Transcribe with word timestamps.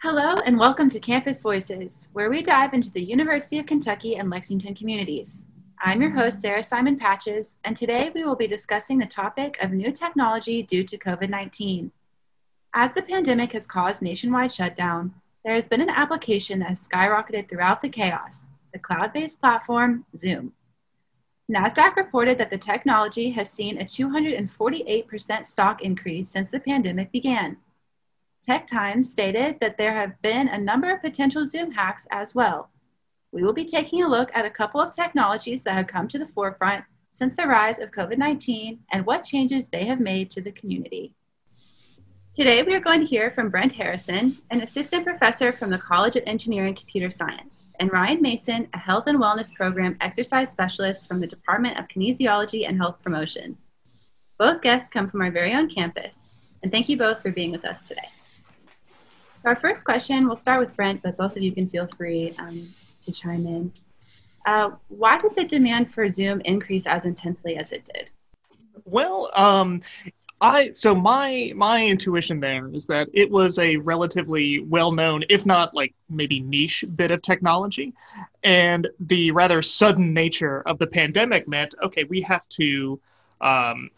Hello, 0.00 0.36
and 0.46 0.60
welcome 0.60 0.88
to 0.90 1.00
Campus 1.00 1.42
Voices, 1.42 2.10
where 2.12 2.30
we 2.30 2.40
dive 2.40 2.72
into 2.72 2.88
the 2.92 3.02
University 3.02 3.58
of 3.58 3.66
Kentucky 3.66 4.14
and 4.14 4.30
Lexington 4.30 4.72
communities. 4.72 5.44
I'm 5.80 6.00
your 6.00 6.12
host, 6.12 6.40
Sarah 6.40 6.62
Simon 6.62 6.96
Patches, 6.96 7.56
and 7.64 7.76
today 7.76 8.12
we 8.14 8.22
will 8.22 8.36
be 8.36 8.46
discussing 8.46 8.98
the 8.98 9.06
topic 9.06 9.58
of 9.60 9.72
new 9.72 9.90
technology 9.90 10.62
due 10.62 10.84
to 10.84 10.96
COVID 10.96 11.28
19. 11.30 11.90
As 12.74 12.92
the 12.92 13.02
pandemic 13.02 13.50
has 13.54 13.66
caused 13.66 14.00
nationwide 14.00 14.52
shutdown, 14.52 15.14
there 15.44 15.54
has 15.54 15.66
been 15.66 15.80
an 15.80 15.90
application 15.90 16.60
that 16.60 16.68
has 16.68 16.86
skyrocketed 16.86 17.48
throughout 17.48 17.82
the 17.82 17.88
chaos 17.88 18.50
the 18.72 18.78
cloud 18.78 19.12
based 19.12 19.40
platform 19.40 20.06
Zoom. 20.16 20.52
NASDAQ 21.50 21.96
reported 21.96 22.38
that 22.38 22.50
the 22.50 22.58
technology 22.58 23.30
has 23.30 23.50
seen 23.50 23.80
a 23.80 23.84
248% 23.84 25.44
stock 25.44 25.82
increase 25.82 26.28
since 26.28 26.50
the 26.50 26.60
pandemic 26.60 27.10
began. 27.10 27.56
Tech 28.48 28.66
Times 28.66 29.10
stated 29.10 29.60
that 29.60 29.76
there 29.76 29.92
have 29.92 30.22
been 30.22 30.48
a 30.48 30.58
number 30.58 30.90
of 30.90 31.02
potential 31.02 31.44
Zoom 31.44 31.70
hacks 31.70 32.06
as 32.10 32.34
well. 32.34 32.70
We 33.30 33.42
will 33.42 33.52
be 33.52 33.66
taking 33.66 34.02
a 34.02 34.08
look 34.08 34.30
at 34.32 34.46
a 34.46 34.50
couple 34.50 34.80
of 34.80 34.96
technologies 34.96 35.60
that 35.64 35.74
have 35.74 35.86
come 35.86 36.08
to 36.08 36.18
the 36.18 36.28
forefront 36.28 36.86
since 37.12 37.34
the 37.34 37.46
rise 37.46 37.78
of 37.78 37.90
COVID 37.90 38.16
19 38.16 38.78
and 38.90 39.04
what 39.04 39.24
changes 39.24 39.66
they 39.66 39.84
have 39.84 40.00
made 40.00 40.30
to 40.30 40.40
the 40.40 40.50
community. 40.50 41.12
Today, 42.34 42.62
we 42.62 42.74
are 42.74 42.80
going 42.80 43.00
to 43.00 43.06
hear 43.06 43.30
from 43.32 43.50
Brent 43.50 43.72
Harrison, 43.72 44.38
an 44.50 44.62
assistant 44.62 45.04
professor 45.04 45.52
from 45.52 45.68
the 45.68 45.76
College 45.76 46.16
of 46.16 46.22
Engineering 46.26 46.68
and 46.68 46.78
Computer 46.78 47.10
Science, 47.10 47.66
and 47.78 47.92
Ryan 47.92 48.22
Mason, 48.22 48.66
a 48.72 48.78
health 48.78 49.04
and 49.08 49.20
wellness 49.20 49.52
program 49.52 49.98
exercise 50.00 50.50
specialist 50.50 51.06
from 51.06 51.20
the 51.20 51.26
Department 51.26 51.78
of 51.78 51.88
Kinesiology 51.88 52.66
and 52.66 52.78
Health 52.78 52.96
Promotion. 53.02 53.58
Both 54.38 54.62
guests 54.62 54.88
come 54.88 55.10
from 55.10 55.20
our 55.20 55.30
very 55.30 55.52
own 55.52 55.68
campus, 55.68 56.30
and 56.62 56.72
thank 56.72 56.88
you 56.88 56.96
both 56.96 57.20
for 57.20 57.30
being 57.30 57.52
with 57.52 57.66
us 57.66 57.82
today. 57.82 58.08
Our 59.44 59.56
first 59.56 59.84
question, 59.84 60.26
we'll 60.26 60.36
start 60.36 60.60
with 60.60 60.74
Brent, 60.74 61.02
but 61.02 61.16
both 61.16 61.36
of 61.36 61.42
you 61.42 61.52
can 61.52 61.68
feel 61.68 61.88
free 61.96 62.34
um, 62.38 62.74
to 63.04 63.12
chime 63.12 63.46
in. 63.46 63.72
Uh, 64.46 64.70
why 64.88 65.18
did 65.18 65.34
the 65.36 65.44
demand 65.44 65.92
for 65.92 66.10
Zoom 66.10 66.40
increase 66.42 66.86
as 66.86 67.04
intensely 67.04 67.56
as 67.56 67.70
it 67.72 67.88
did? 67.94 68.10
Well, 68.84 69.30
um, 69.34 69.82
I 70.40 70.70
so 70.72 70.94
my 70.94 71.52
my 71.56 71.84
intuition 71.84 72.38
there 72.40 72.68
is 72.72 72.86
that 72.86 73.08
it 73.12 73.30
was 73.30 73.58
a 73.58 73.76
relatively 73.76 74.60
well 74.60 74.92
known, 74.92 75.24
if 75.28 75.44
not 75.44 75.74
like 75.74 75.94
maybe 76.08 76.40
niche 76.40 76.84
bit 76.94 77.10
of 77.10 77.22
technology, 77.22 77.92
and 78.44 78.88
the 79.00 79.32
rather 79.32 79.62
sudden 79.62 80.14
nature 80.14 80.62
of 80.62 80.78
the 80.78 80.86
pandemic 80.86 81.48
meant 81.48 81.74
okay, 81.82 82.04
we 82.04 82.20
have 82.22 82.48
to, 82.50 83.00
um, 83.40 83.90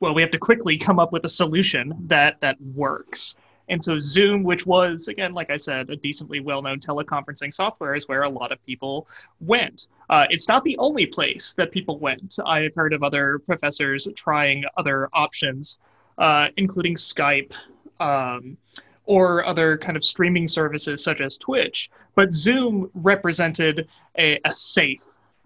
well, 0.00 0.14
we 0.14 0.22
have 0.22 0.30
to 0.30 0.38
quickly 0.38 0.78
come 0.78 0.98
up 0.98 1.12
with 1.12 1.24
a 1.24 1.28
solution 1.28 1.94
that 2.06 2.40
that 2.40 2.60
works. 2.74 3.34
And 3.68 3.82
so 3.82 3.98
Zoom, 3.98 4.42
which 4.42 4.66
was, 4.66 5.08
again, 5.08 5.34
like 5.34 5.50
I 5.50 5.56
said, 5.56 5.90
a 5.90 5.96
decently 5.96 6.40
well 6.40 6.62
known 6.62 6.80
teleconferencing 6.80 7.52
software, 7.52 7.94
is 7.94 8.08
where 8.08 8.22
a 8.22 8.28
lot 8.28 8.52
of 8.52 8.64
people 8.64 9.06
went. 9.40 9.88
Uh, 10.08 10.26
it's 10.30 10.48
not 10.48 10.64
the 10.64 10.76
only 10.78 11.06
place 11.06 11.52
that 11.54 11.70
people 11.70 11.98
went. 11.98 12.38
I've 12.46 12.74
heard 12.74 12.92
of 12.92 13.02
other 13.02 13.38
professors 13.40 14.08
trying 14.16 14.64
other 14.76 15.08
options, 15.12 15.78
uh, 16.18 16.48
including 16.56 16.94
Skype. 16.94 17.52
Um, 18.00 18.56
or 19.04 19.42
other 19.46 19.78
kind 19.78 19.96
of 19.96 20.04
streaming 20.04 20.46
services 20.46 21.02
such 21.02 21.22
as 21.22 21.38
Twitch, 21.38 21.90
but 22.14 22.34
Zoom 22.34 22.90
represented 22.92 23.88
a, 24.18 24.38
a 24.44 24.52
safe, 24.52 25.00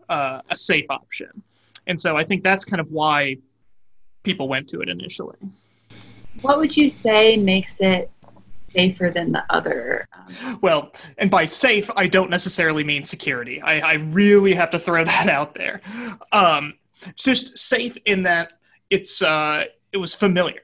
uh, 0.09 0.41
a 0.51 0.57
safe 0.57 0.87
option, 0.91 1.31
and 1.87 1.99
so 1.99 2.17
I 2.17 2.25
think 2.25 2.43
that's 2.43 2.65
kind 2.65 2.81
of 2.81 2.91
why 2.91 3.37
people 4.25 4.49
went 4.49 4.69
to 4.71 4.81
it 4.81 4.89
initially. 4.89 5.37
What 6.43 6.59
would 6.59 6.77
you 6.77 6.89
say 6.89 7.37
makes 7.37 7.81
it 7.81 8.11
safer 8.55 9.11
than 9.15 9.33
the 9.33 9.45
other? 9.51 10.09
Um... 10.13 10.59
Well, 10.61 10.93
and 11.19 11.31
by 11.31 11.45
safe, 11.45 11.91
I 11.97 12.07
don't 12.07 12.31
necessarily 12.31 12.85
mean 12.85 13.05
security. 13.05 13.61
I, 13.61 13.81
I 13.81 13.93
really 13.95 14.55
have 14.55 14.71
to 14.71 14.79
throw 14.79 15.05
that 15.15 15.29
out 15.29 15.55
there. 15.55 15.81
Um, 16.33 16.75
it's 17.07 17.25
just 17.25 17.59
safe 17.59 17.97
in 18.05 18.23
that 18.25 18.53
it's 18.91 19.23
uh, 19.23 19.65
it 19.93 19.97
was 19.99 20.15
familiar. 20.15 20.63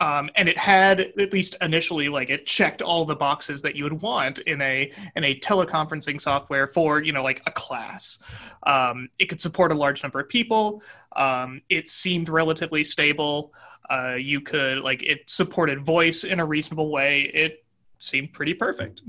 Um, 0.00 0.30
and 0.36 0.48
it 0.48 0.56
had 0.56 1.00
at 1.00 1.32
least 1.32 1.56
initially 1.60 2.08
like 2.08 2.30
it 2.30 2.46
checked 2.46 2.82
all 2.82 3.04
the 3.04 3.16
boxes 3.16 3.62
that 3.62 3.74
you 3.74 3.84
would 3.84 4.00
want 4.00 4.38
in 4.40 4.60
a 4.60 4.92
in 5.16 5.24
a 5.24 5.38
teleconferencing 5.40 6.20
software 6.20 6.68
for 6.68 7.02
you 7.02 7.12
know 7.12 7.22
like 7.22 7.42
a 7.46 7.50
class. 7.50 8.20
Um, 8.64 9.08
it 9.18 9.26
could 9.26 9.40
support 9.40 9.72
a 9.72 9.74
large 9.74 10.02
number 10.02 10.20
of 10.20 10.28
people. 10.28 10.82
Um, 11.16 11.60
it 11.68 11.88
seemed 11.88 12.28
relatively 12.28 12.84
stable. 12.84 13.52
Uh, 13.90 14.14
you 14.14 14.40
could 14.40 14.78
like 14.78 15.02
it 15.02 15.28
supported 15.28 15.84
voice 15.84 16.24
in 16.24 16.38
a 16.40 16.46
reasonable 16.46 16.90
way. 16.90 17.30
It 17.34 17.64
seemed 17.98 18.32
pretty 18.32 18.54
perfect. 18.54 19.00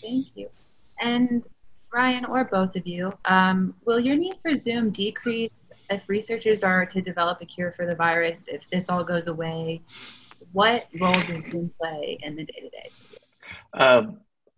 Thank 0.00 0.26
you. 0.34 0.48
And 1.00 1.46
Ryan 1.92 2.24
or 2.24 2.44
both 2.44 2.76
of 2.76 2.86
you, 2.86 3.12
um, 3.24 3.74
will 3.84 3.98
your 3.98 4.16
need 4.16 4.34
for 4.42 4.56
Zoom 4.56 4.90
decrease 4.90 5.72
if 5.88 6.02
researchers 6.08 6.62
are 6.62 6.86
to 6.86 7.00
develop 7.00 7.40
a 7.40 7.46
cure 7.46 7.72
for 7.72 7.86
the 7.86 7.94
virus? 7.94 8.44
If 8.46 8.62
this 8.70 8.88
all 8.88 9.02
goes 9.02 9.26
away, 9.26 9.82
what 10.52 10.86
role 11.00 11.12
does 11.12 11.44
Zoom 11.50 11.72
play 11.80 12.18
in 12.22 12.36
the 12.36 12.44
day 12.44 12.60
to 12.60 12.68
day? 12.68 12.90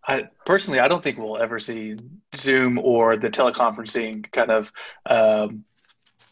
I 0.04 0.28
personally, 0.44 0.80
I 0.80 0.88
don't 0.88 1.02
think 1.02 1.18
we'll 1.18 1.38
ever 1.38 1.60
see 1.60 1.96
Zoom 2.34 2.78
or 2.78 3.16
the 3.16 3.30
teleconferencing 3.30 4.30
kind 4.32 4.50
of 4.50 4.72
um, 5.06 5.64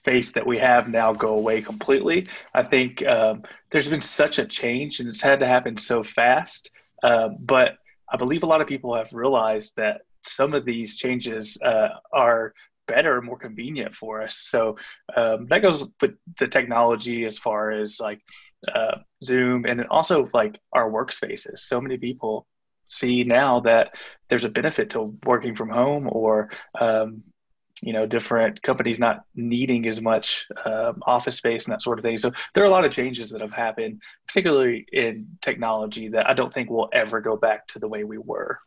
face 0.03 0.33
that 0.33 0.47
we 0.47 0.59
have 0.59 0.89
now 0.89 1.13
go 1.13 1.37
away 1.37 1.63
completely. 1.63 2.27
I 2.53 2.63
think 2.65 3.05
um, 3.07 3.43
there's 3.71 3.89
been 3.89 4.01
such 4.01 4.39
a 4.39 4.45
change, 4.45 5.01
and 5.01 5.09
it's 5.09 5.23
had 5.23 5.41
to 5.41 5.47
happen 5.47 5.77
so 5.77 6.03
fast. 6.03 6.71
Uh, 7.03 7.29
but 7.39 7.77
I 8.13 8.17
believe 8.17 8.43
a 8.43 8.47
lot 8.47 8.61
of 8.61 8.67
people 8.67 8.95
have 8.97 9.13
realized 9.13 9.75
that 9.77 10.03
some 10.25 10.55
of 10.55 10.65
these 10.65 10.97
changes 10.97 11.57
uh, 11.65 11.89
are 12.13 12.55
better, 12.87 13.23
more 13.23 13.39
convenient 13.39 13.95
for 13.95 14.23
us. 14.23 14.37
So 14.37 14.77
um, 15.17 15.47
that 15.47 15.63
goes 15.63 15.87
with 16.01 16.17
the 16.39 16.49
technology 16.49 17.25
as 17.25 17.39
far 17.39 17.71
as 17.71 18.01
like 18.01 18.21
uh, 18.75 18.97
Zoom 19.25 19.65
and 19.65 19.87
also 19.87 20.29
like 20.35 20.61
our 20.73 20.91
workspaces. 20.91 21.61
So 21.61 21.81
many 21.81 21.99
people 21.99 22.47
see 22.89 23.23
now 23.23 23.61
that 23.61 23.95
there's 24.29 24.45
a 24.45 24.49
benefit 24.49 24.91
to 24.91 25.17
working 25.25 25.55
from 25.55 25.71
home 25.71 26.09
or 26.11 26.51
um, 26.81 27.23
you 27.83 27.93
know 27.93 28.05
different 28.05 28.61
companies 28.63 28.99
not 28.99 29.23
needing 29.35 29.87
as 29.87 30.01
much 30.01 30.47
um, 30.65 31.03
office 31.07 31.37
space 31.37 31.65
and 31.65 31.73
that 31.73 31.81
sort 31.81 31.99
of 31.99 32.03
thing 32.03 32.19
so 32.19 32.31
there 32.53 32.63
are 32.63 32.67
a 32.67 32.71
lot 32.71 32.85
of 32.85 32.93
changes 32.93 33.31
that 33.31 33.41
have 33.41 33.53
happened 33.53 34.01
particularly 34.27 34.85
in 34.93 35.27
technology 35.41 36.09
that 36.09 36.29
i 36.29 36.35
don't 36.35 36.53
think 36.53 36.69
will 36.69 36.91
ever 36.93 37.21
go 37.21 37.37
back 37.37 37.67
to 37.67 37.79
the 37.79 37.89
way 37.89 38.05
we 38.05 38.19
were 38.19 38.59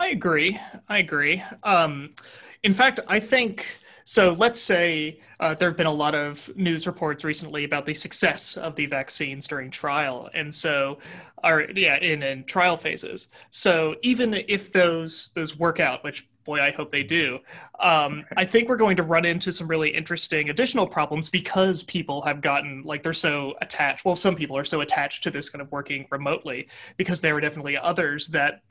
I 0.00 0.08
agree. 0.08 0.58
I 0.88 0.98
agree. 0.98 1.42
Um, 1.62 2.14
in 2.62 2.72
fact, 2.72 3.00
I 3.06 3.20
think 3.20 3.66
so. 4.06 4.32
Let's 4.32 4.58
say 4.58 5.20
uh, 5.40 5.52
there 5.54 5.68
have 5.68 5.76
been 5.76 5.86
a 5.86 5.92
lot 5.92 6.14
of 6.14 6.50
news 6.56 6.86
reports 6.86 7.22
recently 7.22 7.64
about 7.64 7.84
the 7.84 7.92
success 7.92 8.56
of 8.56 8.74
the 8.76 8.86
vaccines 8.86 9.46
during 9.46 9.70
trial, 9.70 10.30
and 10.32 10.54
so, 10.54 11.00
are 11.44 11.66
yeah, 11.74 11.98
in 11.98 12.22
in 12.22 12.44
trial 12.44 12.78
phases. 12.78 13.28
So 13.50 13.94
even 14.00 14.34
if 14.48 14.72
those 14.72 15.30
those 15.34 15.58
work 15.58 15.80
out, 15.80 16.02
which 16.02 16.26
boy, 16.44 16.60
I 16.60 16.70
hope 16.70 16.90
they 16.90 17.02
do. 17.02 17.38
Um, 17.78 18.24
I 18.36 18.44
think 18.44 18.68
we're 18.68 18.76
going 18.76 18.96
to 18.96 19.02
run 19.02 19.24
into 19.24 19.52
some 19.52 19.68
really 19.68 19.90
interesting 19.90 20.50
additional 20.50 20.86
problems 20.86 21.30
because 21.30 21.82
people 21.84 22.22
have 22.22 22.40
gotten 22.40 22.82
like 22.84 23.02
they're 23.02 23.12
so 23.12 23.54
attached. 23.60 24.04
Well, 24.04 24.16
some 24.16 24.34
people 24.34 24.56
are 24.56 24.64
so 24.64 24.80
attached 24.80 25.22
to 25.24 25.30
this 25.30 25.48
kind 25.48 25.62
of 25.62 25.70
working 25.70 26.06
remotely 26.10 26.68
because 26.96 27.20
there 27.20 27.36
are 27.36 27.40
definitely 27.40 27.76
others 27.76 28.28
that 28.28 28.62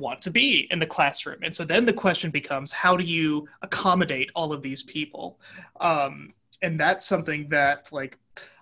want 0.00 0.20
to 0.22 0.30
be 0.30 0.66
in 0.70 0.78
the 0.78 0.86
classroom. 0.86 1.38
And 1.42 1.54
so 1.54 1.64
then 1.64 1.84
the 1.86 1.92
question 1.92 2.30
becomes 2.30 2.72
how 2.72 2.96
do 2.96 3.04
you 3.04 3.46
accommodate 3.62 4.30
all 4.34 4.52
of 4.52 4.62
these 4.62 4.82
people? 4.82 5.38
Um, 5.80 6.32
and 6.62 6.78
that's 6.78 7.06
something 7.06 7.48
that, 7.50 7.92
like, 7.92 8.18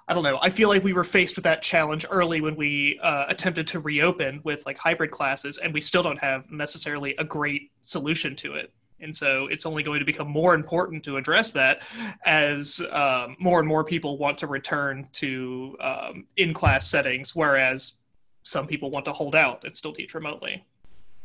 I 0.08 0.14
don't 0.14 0.22
know. 0.22 0.38
I 0.40 0.50
feel 0.50 0.68
like 0.70 0.82
we 0.82 0.94
were 0.94 1.04
faced 1.04 1.36
with 1.36 1.44
that 1.44 1.60
challenge 1.60 2.06
early 2.10 2.40
when 2.40 2.56
we 2.56 2.98
uh, 3.02 3.26
attempted 3.28 3.66
to 3.68 3.80
reopen 3.80 4.40
with 4.42 4.64
like 4.64 4.78
hybrid 4.78 5.10
classes, 5.10 5.58
and 5.58 5.72
we 5.74 5.82
still 5.82 6.02
don't 6.02 6.18
have 6.18 6.50
necessarily 6.50 7.14
a 7.18 7.24
great 7.24 7.70
solution 7.82 8.34
to 8.36 8.54
it. 8.54 8.72
And 9.00 9.14
so 9.14 9.46
it's 9.46 9.66
only 9.66 9.82
going 9.82 10.00
to 10.00 10.04
become 10.04 10.28
more 10.28 10.54
important 10.54 11.04
to 11.04 11.18
address 11.18 11.52
that 11.52 11.82
as 12.24 12.80
um, 12.90 13.36
more 13.38 13.60
and 13.60 13.68
more 13.68 13.84
people 13.84 14.18
want 14.18 14.38
to 14.38 14.46
return 14.46 15.08
to 15.12 15.76
um, 15.80 16.26
in 16.36 16.52
class 16.54 16.88
settings, 16.88 17.36
whereas 17.36 17.94
some 18.42 18.66
people 18.66 18.90
want 18.90 19.04
to 19.04 19.12
hold 19.12 19.34
out 19.34 19.64
and 19.64 19.76
still 19.76 19.92
teach 19.92 20.14
remotely. 20.14 20.64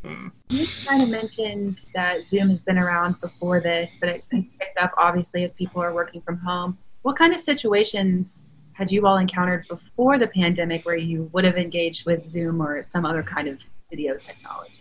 You 0.03 0.67
kind 0.85 1.01
of 1.01 1.09
mentioned 1.09 1.79
that 1.95 2.25
Zoom 2.25 2.49
has 2.49 2.61
been 2.61 2.77
around 2.77 3.19
before 3.21 3.59
this, 3.59 3.97
but 3.99 4.09
it 4.09 4.23
has 4.31 4.49
picked 4.59 4.77
up 4.77 4.91
obviously 4.97 5.43
as 5.43 5.53
people 5.53 5.81
are 5.81 5.93
working 5.93 6.21
from 6.21 6.37
home. 6.37 6.77
What 7.03 7.15
kind 7.15 7.33
of 7.33 7.39
situations 7.39 8.51
had 8.73 8.91
you 8.91 9.05
all 9.05 9.17
encountered 9.17 9.67
before 9.67 10.17
the 10.17 10.27
pandemic 10.27 10.85
where 10.85 10.95
you 10.95 11.29
would 11.33 11.45
have 11.45 11.57
engaged 11.57 12.05
with 12.05 12.25
Zoom 12.25 12.61
or 12.61 12.83
some 12.83 13.05
other 13.05 13.23
kind 13.23 13.47
of 13.47 13.59
video 13.89 14.17
technology? 14.17 14.72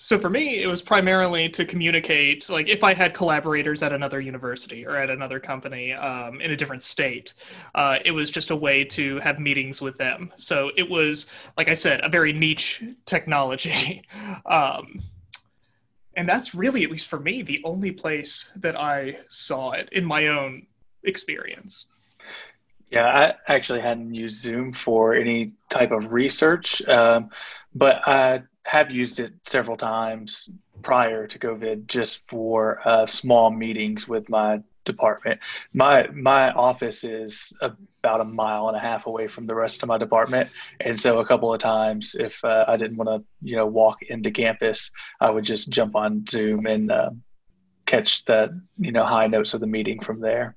So 0.00 0.16
for 0.16 0.30
me, 0.30 0.62
it 0.62 0.68
was 0.68 0.80
primarily 0.80 1.48
to 1.48 1.64
communicate, 1.64 2.48
like 2.48 2.68
if 2.68 2.84
I 2.84 2.94
had 2.94 3.14
collaborators 3.14 3.82
at 3.82 3.92
another 3.92 4.20
university 4.20 4.86
or 4.86 4.94
at 4.94 5.10
another 5.10 5.40
company 5.40 5.92
um, 5.92 6.40
in 6.40 6.52
a 6.52 6.56
different 6.56 6.84
state, 6.84 7.34
uh, 7.74 7.98
it 8.04 8.12
was 8.12 8.30
just 8.30 8.52
a 8.52 8.56
way 8.56 8.84
to 8.84 9.18
have 9.18 9.40
meetings 9.40 9.82
with 9.82 9.96
them. 9.96 10.32
So 10.36 10.70
it 10.76 10.88
was, 10.88 11.26
like 11.56 11.68
I 11.68 11.74
said, 11.74 12.00
a 12.04 12.08
very 12.08 12.32
niche 12.32 12.84
technology. 13.06 14.04
um, 14.46 15.00
and 16.14 16.28
that's 16.28 16.54
really, 16.54 16.84
at 16.84 16.92
least 16.92 17.08
for 17.08 17.18
me, 17.18 17.42
the 17.42 17.60
only 17.64 17.90
place 17.90 18.52
that 18.54 18.78
I 18.78 19.18
saw 19.28 19.72
it 19.72 19.88
in 19.90 20.04
my 20.04 20.28
own 20.28 20.68
experience. 21.02 21.86
Yeah, 22.88 23.34
I 23.48 23.52
actually 23.52 23.80
hadn't 23.80 24.14
used 24.14 24.40
Zoom 24.40 24.72
for 24.72 25.14
any 25.14 25.54
type 25.70 25.90
of 25.90 26.12
research, 26.12 26.86
um, 26.86 27.30
but 27.74 28.06
I 28.06 28.44
have 28.68 28.90
used 28.90 29.18
it 29.18 29.32
several 29.46 29.78
times 29.78 30.50
prior 30.82 31.26
to 31.26 31.38
COVID 31.38 31.86
just 31.86 32.20
for 32.28 32.86
uh, 32.86 33.06
small 33.06 33.50
meetings 33.50 34.06
with 34.06 34.28
my 34.28 34.60
department. 34.84 35.40
My 35.72 36.06
my 36.08 36.50
office 36.52 37.02
is 37.02 37.50
about 37.62 38.20
a 38.20 38.24
mile 38.24 38.68
and 38.68 38.76
a 38.76 38.80
half 38.80 39.06
away 39.06 39.26
from 39.26 39.46
the 39.46 39.54
rest 39.54 39.82
of 39.82 39.88
my 39.88 39.96
department, 39.96 40.50
and 40.80 41.00
so 41.00 41.18
a 41.18 41.24
couple 41.24 41.52
of 41.52 41.60
times, 41.60 42.14
if 42.18 42.44
uh, 42.44 42.66
I 42.68 42.76
didn't 42.76 42.98
want 42.98 43.08
to, 43.08 43.24
you 43.40 43.56
know, 43.56 43.66
walk 43.66 44.02
into 44.02 44.30
campus, 44.30 44.90
I 45.18 45.30
would 45.30 45.44
just 45.44 45.70
jump 45.70 45.96
on 45.96 46.26
Zoom 46.28 46.66
and 46.66 46.92
uh, 46.92 47.10
catch 47.86 48.26
the 48.26 48.60
you 48.78 48.92
know 48.92 49.06
high 49.06 49.28
notes 49.28 49.54
of 49.54 49.60
the 49.60 49.66
meeting 49.66 50.00
from 50.00 50.20
there. 50.20 50.56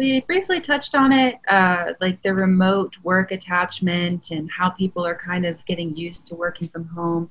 We 0.00 0.22
briefly 0.22 0.62
touched 0.62 0.94
on 0.94 1.12
it, 1.12 1.36
uh, 1.48 1.92
like 2.00 2.22
the 2.22 2.32
remote 2.32 2.96
work 3.02 3.32
attachment 3.32 4.30
and 4.30 4.50
how 4.50 4.70
people 4.70 5.06
are 5.06 5.14
kind 5.14 5.44
of 5.44 5.62
getting 5.66 5.94
used 5.94 6.26
to 6.28 6.34
working 6.34 6.68
from 6.68 6.86
home. 6.86 7.30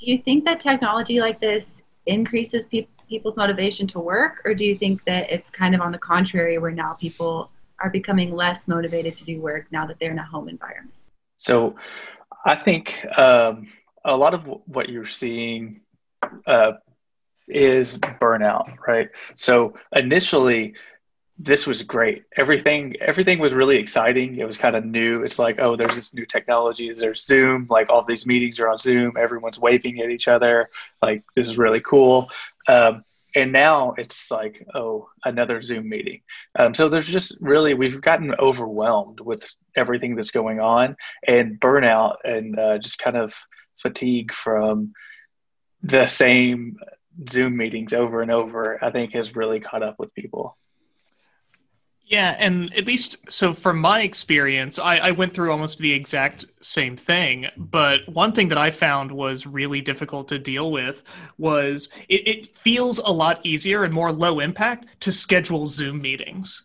Do 0.00 0.06
you 0.10 0.18
think 0.18 0.44
that 0.44 0.58
technology 0.58 1.20
like 1.20 1.40
this 1.40 1.80
increases 2.06 2.66
pe- 2.66 2.88
people's 3.08 3.36
motivation 3.36 3.86
to 3.86 4.00
work, 4.00 4.42
or 4.44 4.52
do 4.52 4.64
you 4.64 4.76
think 4.76 5.04
that 5.04 5.30
it's 5.30 5.48
kind 5.48 5.76
of 5.76 5.80
on 5.80 5.92
the 5.92 5.98
contrary, 5.98 6.58
where 6.58 6.72
now 6.72 6.94
people 6.94 7.52
are 7.78 7.88
becoming 7.88 8.34
less 8.34 8.66
motivated 8.66 9.16
to 9.18 9.24
do 9.24 9.40
work 9.40 9.66
now 9.70 9.86
that 9.86 10.00
they're 10.00 10.10
in 10.10 10.18
a 10.18 10.24
home 10.24 10.48
environment? 10.48 10.96
So, 11.36 11.76
I 12.44 12.56
think 12.56 12.98
um, 13.16 13.68
a 14.04 14.16
lot 14.16 14.34
of 14.34 14.42
what 14.66 14.88
you're 14.88 15.06
seeing 15.06 15.82
uh, 16.48 16.72
is 17.46 17.96
burnout, 17.98 18.76
right? 18.88 19.08
So, 19.36 19.74
initially, 19.94 20.74
this 21.38 21.66
was 21.66 21.82
great. 21.82 22.24
Everything 22.36 22.94
everything 23.00 23.38
was 23.38 23.54
really 23.54 23.76
exciting. 23.76 24.38
It 24.38 24.46
was 24.46 24.56
kind 24.56 24.74
of 24.74 24.84
new. 24.84 25.22
It's 25.22 25.38
like, 25.38 25.60
oh, 25.60 25.76
there's 25.76 25.94
this 25.94 26.12
new 26.12 26.26
technology. 26.26 26.92
There's 26.92 27.24
Zoom. 27.24 27.66
Like 27.70 27.90
all 27.90 28.02
these 28.02 28.26
meetings 28.26 28.58
are 28.58 28.68
on 28.68 28.78
Zoom. 28.78 29.16
Everyone's 29.16 29.58
waving 29.58 30.00
at 30.00 30.10
each 30.10 30.26
other. 30.26 30.68
Like 31.00 31.22
this 31.36 31.48
is 31.48 31.56
really 31.56 31.80
cool. 31.80 32.28
Um, 32.66 33.04
and 33.36 33.52
now 33.52 33.94
it's 33.96 34.30
like, 34.30 34.66
oh, 34.74 35.10
another 35.24 35.62
Zoom 35.62 35.88
meeting. 35.88 36.22
Um, 36.58 36.74
so 36.74 36.88
there's 36.88 37.06
just 37.06 37.36
really 37.40 37.74
we've 37.74 38.00
gotten 38.00 38.34
overwhelmed 38.34 39.20
with 39.20 39.48
everything 39.76 40.16
that's 40.16 40.32
going 40.32 40.58
on 40.58 40.96
and 41.26 41.60
burnout 41.60 42.16
and 42.24 42.58
uh, 42.58 42.78
just 42.78 42.98
kind 42.98 43.16
of 43.16 43.32
fatigue 43.76 44.32
from 44.32 44.92
the 45.82 46.06
same 46.08 46.78
Zoom 47.30 47.56
meetings 47.56 47.94
over 47.94 48.22
and 48.22 48.30
over. 48.32 48.82
I 48.82 48.90
think 48.90 49.12
has 49.12 49.36
really 49.36 49.60
caught 49.60 49.84
up 49.84 49.96
with 50.00 50.12
people. 50.14 50.56
Yeah, 52.08 52.36
and 52.38 52.74
at 52.74 52.86
least 52.86 53.30
so 53.30 53.52
from 53.52 53.78
my 53.78 54.00
experience, 54.00 54.78
I, 54.78 54.96
I, 54.96 55.10
went 55.10 55.34
through 55.34 55.52
almost 55.52 55.76
the 55.76 55.92
exact 55.92 56.46
same 56.62 56.96
thing. 56.96 57.48
But 57.58 58.08
one 58.08 58.32
thing 58.32 58.48
that 58.48 58.56
I 58.56 58.70
found 58.70 59.12
was 59.12 59.46
really 59.46 59.82
difficult 59.82 60.26
to 60.28 60.38
deal 60.38 60.72
with 60.72 61.02
was 61.36 61.90
it, 62.08 62.26
it 62.26 62.56
feels 62.56 62.98
a 63.00 63.10
lot 63.12 63.44
easier 63.44 63.82
and 63.84 63.92
more 63.92 64.10
low 64.10 64.40
impact 64.40 64.86
to 65.00 65.12
schedule 65.12 65.66
Zoom 65.66 66.00
meetings. 66.00 66.62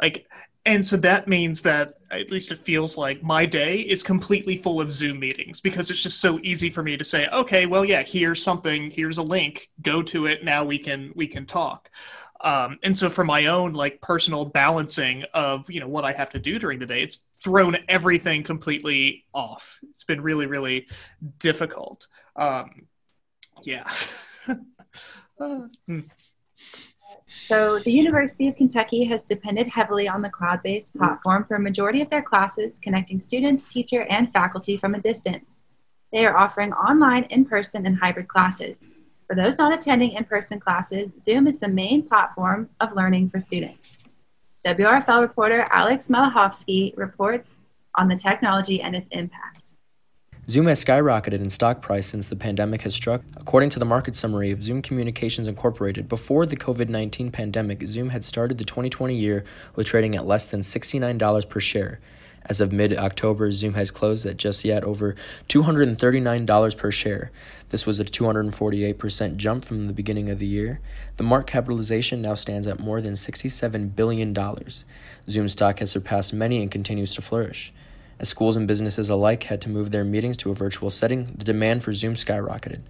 Like 0.00 0.28
and 0.66 0.84
so 0.86 0.96
that 0.98 1.28
means 1.28 1.60
that 1.62 1.94
at 2.10 2.30
least 2.30 2.50
it 2.50 2.58
feels 2.58 2.96
like 2.96 3.22
my 3.22 3.44
day 3.44 3.80
is 3.80 4.02
completely 4.02 4.56
full 4.56 4.80
of 4.80 4.90
Zoom 4.90 5.20
meetings 5.20 5.60
because 5.60 5.90
it's 5.90 6.02
just 6.02 6.20
so 6.22 6.38
easy 6.42 6.70
for 6.70 6.82
me 6.82 6.96
to 6.96 7.04
say, 7.04 7.28
okay, 7.32 7.66
well, 7.66 7.84
yeah, 7.84 8.02
here's 8.02 8.42
something, 8.42 8.90
here's 8.90 9.18
a 9.18 9.22
link, 9.22 9.68
go 9.82 10.02
to 10.02 10.24
it. 10.26 10.42
Now 10.42 10.64
we 10.64 10.78
can 10.78 11.12
we 11.14 11.26
can 11.26 11.44
talk. 11.44 11.90
Um, 12.44 12.78
and 12.82 12.96
so 12.96 13.08
for 13.08 13.24
my 13.24 13.46
own 13.46 13.72
like 13.72 14.00
personal 14.02 14.44
balancing 14.44 15.24
of 15.32 15.68
you 15.70 15.80
know 15.80 15.88
what 15.88 16.04
I 16.04 16.12
have 16.12 16.30
to 16.30 16.38
do 16.38 16.58
during 16.58 16.78
the 16.78 16.86
day, 16.86 17.02
it's 17.02 17.24
thrown 17.42 17.76
everything 17.88 18.42
completely 18.42 19.24
off. 19.32 19.78
It's 19.90 20.04
been 20.04 20.20
really 20.20 20.46
really 20.46 20.86
difficult. 21.38 22.06
Um, 22.36 22.86
yeah. 23.62 23.90
uh, 25.40 25.60
hmm. 25.88 26.00
So, 27.46 27.78
the 27.80 27.90
University 27.90 28.48
of 28.48 28.56
Kentucky 28.56 29.04
has 29.04 29.24
depended 29.24 29.66
heavily 29.66 30.08
on 30.08 30.22
the 30.22 30.30
cloud 30.30 30.62
based 30.62 30.96
platform 30.96 31.44
for 31.44 31.56
a 31.56 31.60
majority 31.60 32.00
of 32.00 32.08
their 32.08 32.22
classes, 32.22 32.78
connecting 32.80 33.18
students, 33.18 33.70
teacher, 33.72 34.02
and 34.08 34.32
faculty 34.32 34.76
from 34.76 34.94
a 34.94 35.00
distance. 35.00 35.60
They 36.12 36.26
are 36.26 36.36
offering 36.36 36.72
online, 36.72 37.24
in 37.24 37.44
person, 37.44 37.86
and 37.86 37.98
hybrid 37.98 38.28
classes. 38.28 38.86
For 39.26 39.34
those 39.34 39.56
not 39.56 39.72
attending 39.72 40.12
in 40.12 40.24
person 40.24 40.60
classes, 40.60 41.12
Zoom 41.18 41.46
is 41.46 41.58
the 41.58 41.68
main 41.68 42.02
platform 42.02 42.68
of 42.80 42.94
learning 42.94 43.30
for 43.30 43.40
students. 43.40 43.92
WRFL 44.66 45.22
reporter 45.22 45.64
Alex 45.70 46.08
Malachowski 46.08 46.96
reports 46.96 47.58
on 47.94 48.08
the 48.08 48.16
technology 48.16 48.82
and 48.82 48.94
its 48.94 49.06
impact. 49.12 49.60
Zoom 50.46 50.66
has 50.66 50.84
skyrocketed 50.84 51.40
in 51.40 51.48
stock 51.48 51.80
price 51.80 52.06
since 52.06 52.28
the 52.28 52.36
pandemic 52.36 52.82
has 52.82 52.94
struck. 52.94 53.22
According 53.38 53.70
to 53.70 53.78
the 53.78 53.86
market 53.86 54.14
summary 54.14 54.50
of 54.50 54.62
Zoom 54.62 54.82
Communications 54.82 55.48
Incorporated, 55.48 56.06
before 56.06 56.44
the 56.44 56.56
COVID 56.56 56.90
19 56.90 57.30
pandemic, 57.30 57.82
Zoom 57.86 58.10
had 58.10 58.22
started 58.24 58.58
the 58.58 58.64
2020 58.64 59.14
year 59.14 59.44
with 59.74 59.86
trading 59.86 60.16
at 60.16 60.26
less 60.26 60.48
than 60.48 60.60
$69 60.60 61.48
per 61.48 61.60
share. 61.60 61.98
As 62.46 62.60
of 62.60 62.72
mid 62.72 62.92
October, 62.96 63.50
Zoom 63.50 63.74
has 63.74 63.90
closed 63.90 64.26
at 64.26 64.36
just 64.36 64.64
yet 64.64 64.84
over 64.84 65.16
$239 65.48 66.76
per 66.76 66.90
share. 66.90 67.30
This 67.70 67.86
was 67.86 67.98
a 67.98 68.04
248% 68.04 69.36
jump 69.36 69.64
from 69.64 69.86
the 69.86 69.94
beginning 69.94 70.28
of 70.28 70.38
the 70.38 70.46
year. 70.46 70.80
The 71.16 71.22
market 71.22 71.50
capitalization 71.50 72.20
now 72.20 72.34
stands 72.34 72.66
at 72.66 72.78
more 72.78 73.00
than 73.00 73.14
$67 73.14 73.96
billion. 73.96 74.34
Zoom 75.28 75.48
stock 75.48 75.78
has 75.78 75.90
surpassed 75.90 76.34
many 76.34 76.60
and 76.60 76.70
continues 76.70 77.14
to 77.14 77.22
flourish. 77.22 77.72
As 78.20 78.28
schools 78.28 78.56
and 78.56 78.68
businesses 78.68 79.08
alike 79.08 79.44
had 79.44 79.60
to 79.62 79.70
move 79.70 79.90
their 79.90 80.04
meetings 80.04 80.36
to 80.38 80.50
a 80.50 80.54
virtual 80.54 80.90
setting, 80.90 81.24
the 81.36 81.44
demand 81.44 81.82
for 81.82 81.92
Zoom 81.92 82.14
skyrocketed. 82.14 82.82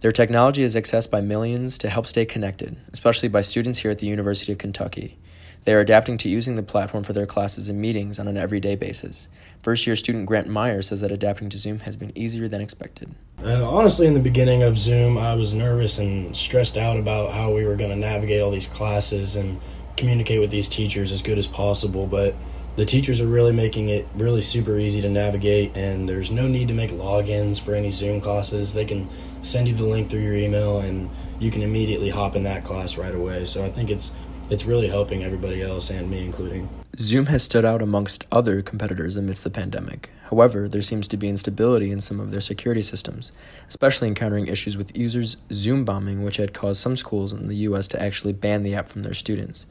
Their 0.00 0.12
technology 0.12 0.62
is 0.62 0.76
accessed 0.76 1.10
by 1.10 1.20
millions 1.20 1.78
to 1.78 1.88
help 1.88 2.06
stay 2.06 2.24
connected, 2.24 2.76
especially 2.92 3.28
by 3.28 3.40
students 3.40 3.80
here 3.80 3.90
at 3.90 3.98
the 3.98 4.06
University 4.06 4.52
of 4.52 4.58
Kentucky. 4.58 5.18
They 5.64 5.72
are 5.72 5.80
adapting 5.80 6.18
to 6.18 6.28
using 6.28 6.56
the 6.56 6.62
platform 6.62 7.04
for 7.04 7.14
their 7.14 7.26
classes 7.26 7.70
and 7.70 7.80
meetings 7.80 8.18
on 8.18 8.28
an 8.28 8.36
everyday 8.36 8.76
basis. 8.76 9.28
First 9.62 9.86
year 9.86 9.96
student 9.96 10.26
Grant 10.26 10.46
Meyer 10.46 10.82
says 10.82 11.00
that 11.00 11.10
adapting 11.10 11.48
to 11.48 11.58
Zoom 11.58 11.80
has 11.80 11.96
been 11.96 12.12
easier 12.16 12.48
than 12.48 12.60
expected. 12.60 13.14
Uh, 13.42 13.66
honestly, 13.68 14.06
in 14.06 14.14
the 14.14 14.20
beginning 14.20 14.62
of 14.62 14.78
Zoom, 14.78 15.16
I 15.16 15.34
was 15.34 15.54
nervous 15.54 15.98
and 15.98 16.36
stressed 16.36 16.76
out 16.76 16.98
about 16.98 17.32
how 17.32 17.52
we 17.52 17.64
were 17.64 17.76
going 17.76 17.90
to 17.90 17.96
navigate 17.96 18.42
all 18.42 18.50
these 18.50 18.66
classes 18.66 19.36
and 19.36 19.60
communicate 19.96 20.40
with 20.40 20.50
these 20.50 20.68
teachers 20.68 21.12
as 21.12 21.22
good 21.22 21.38
as 21.38 21.48
possible. 21.48 22.06
But 22.06 22.34
the 22.76 22.84
teachers 22.84 23.20
are 23.20 23.26
really 23.26 23.52
making 23.52 23.88
it 23.88 24.06
really 24.16 24.42
super 24.42 24.78
easy 24.78 25.00
to 25.00 25.08
navigate, 25.08 25.76
and 25.76 26.08
there's 26.08 26.30
no 26.30 26.46
need 26.46 26.68
to 26.68 26.74
make 26.74 26.90
logins 26.90 27.58
for 27.60 27.74
any 27.74 27.90
Zoom 27.90 28.20
classes. 28.20 28.74
They 28.74 28.84
can 28.84 29.08
send 29.42 29.68
you 29.68 29.74
the 29.74 29.84
link 29.84 30.10
through 30.10 30.22
your 30.22 30.34
email, 30.34 30.80
and 30.80 31.08
you 31.38 31.50
can 31.50 31.62
immediately 31.62 32.10
hop 32.10 32.36
in 32.36 32.42
that 32.42 32.64
class 32.64 32.98
right 32.98 33.14
away. 33.14 33.44
So 33.44 33.64
I 33.64 33.70
think 33.70 33.90
it's 33.90 34.12
it's 34.50 34.64
really 34.64 34.88
helping 34.88 35.24
everybody 35.24 35.62
else 35.62 35.90
and 35.90 36.10
me 36.10 36.24
including. 36.24 36.68
Zoom 36.98 37.26
has 37.26 37.42
stood 37.42 37.64
out 37.64 37.82
amongst 37.82 38.24
other 38.30 38.62
competitors 38.62 39.16
amidst 39.16 39.42
the 39.42 39.50
pandemic. 39.50 40.10
However, 40.30 40.68
there 40.68 40.82
seems 40.82 41.08
to 41.08 41.16
be 41.16 41.28
instability 41.28 41.90
in 41.90 42.00
some 42.00 42.20
of 42.20 42.30
their 42.30 42.40
security 42.40 42.82
systems, 42.82 43.32
especially 43.68 44.08
encountering 44.08 44.46
issues 44.46 44.76
with 44.76 44.96
users 44.96 45.36
Zoom 45.52 45.84
bombing, 45.84 46.22
which 46.22 46.36
had 46.36 46.54
caused 46.54 46.80
some 46.80 46.96
schools 46.96 47.32
in 47.32 47.48
the 47.48 47.56
US 47.68 47.88
to 47.88 48.00
actually 48.00 48.32
ban 48.32 48.62
the 48.62 48.74
app 48.74 48.86
from 48.86 49.02
their 49.02 49.14
students. 49.14 49.66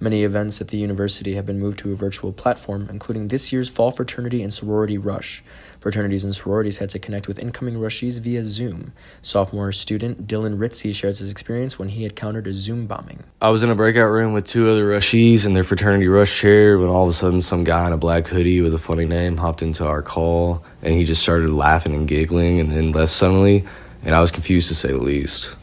Many 0.00 0.24
events 0.24 0.60
at 0.60 0.68
the 0.68 0.76
university 0.76 1.34
have 1.36 1.46
been 1.46 1.60
moved 1.60 1.78
to 1.78 1.92
a 1.92 1.96
virtual 1.96 2.32
platform, 2.32 2.88
including 2.90 3.28
this 3.28 3.52
year's 3.52 3.68
Fall 3.68 3.92
Fraternity 3.92 4.42
and 4.42 4.52
Sorority 4.52 4.98
Rush. 4.98 5.42
Fraternities 5.78 6.24
and 6.24 6.34
sororities 6.34 6.78
had 6.78 6.90
to 6.90 6.98
connect 6.98 7.28
with 7.28 7.38
incoming 7.38 7.76
rushees 7.76 8.18
via 8.18 8.44
Zoom. 8.44 8.92
Sophomore 9.22 9.70
student 9.70 10.26
Dylan 10.26 10.58
Ritzy 10.58 10.92
shares 10.94 11.20
his 11.20 11.30
experience 11.30 11.78
when 11.78 11.90
he 11.90 12.02
had 12.02 12.12
encountered 12.12 12.46
a 12.48 12.52
Zoom 12.52 12.86
bombing. 12.86 13.22
I 13.40 13.50
was 13.50 13.62
in 13.62 13.70
a 13.70 13.74
breakout 13.74 14.10
room 14.10 14.32
with 14.32 14.46
two 14.46 14.68
other 14.68 14.86
rushees 14.86 15.46
in 15.46 15.52
their 15.52 15.64
fraternity 15.64 16.08
rush 16.08 16.40
chair 16.40 16.76
when 16.78 16.88
all 16.88 17.04
of 17.04 17.10
a 17.10 17.12
sudden 17.12 17.40
some 17.40 17.62
guy 17.62 17.86
in 17.86 17.92
a 17.92 17.96
black 17.96 18.26
hoodie 18.26 18.60
with 18.60 18.74
a 18.74 18.78
funny 18.78 19.04
name 19.04 19.36
hopped 19.36 19.62
into 19.62 19.86
our 19.86 20.02
call 20.02 20.64
and 20.82 20.94
he 20.94 21.04
just 21.04 21.22
started 21.22 21.50
laughing 21.50 21.94
and 21.94 22.08
giggling 22.08 22.60
and 22.60 22.72
then 22.72 22.90
left 22.90 23.12
suddenly, 23.12 23.64
and 24.02 24.14
I 24.14 24.20
was 24.20 24.32
confused 24.32 24.68
to 24.68 24.74
say 24.74 24.88
the 24.88 24.98
least. 24.98 25.56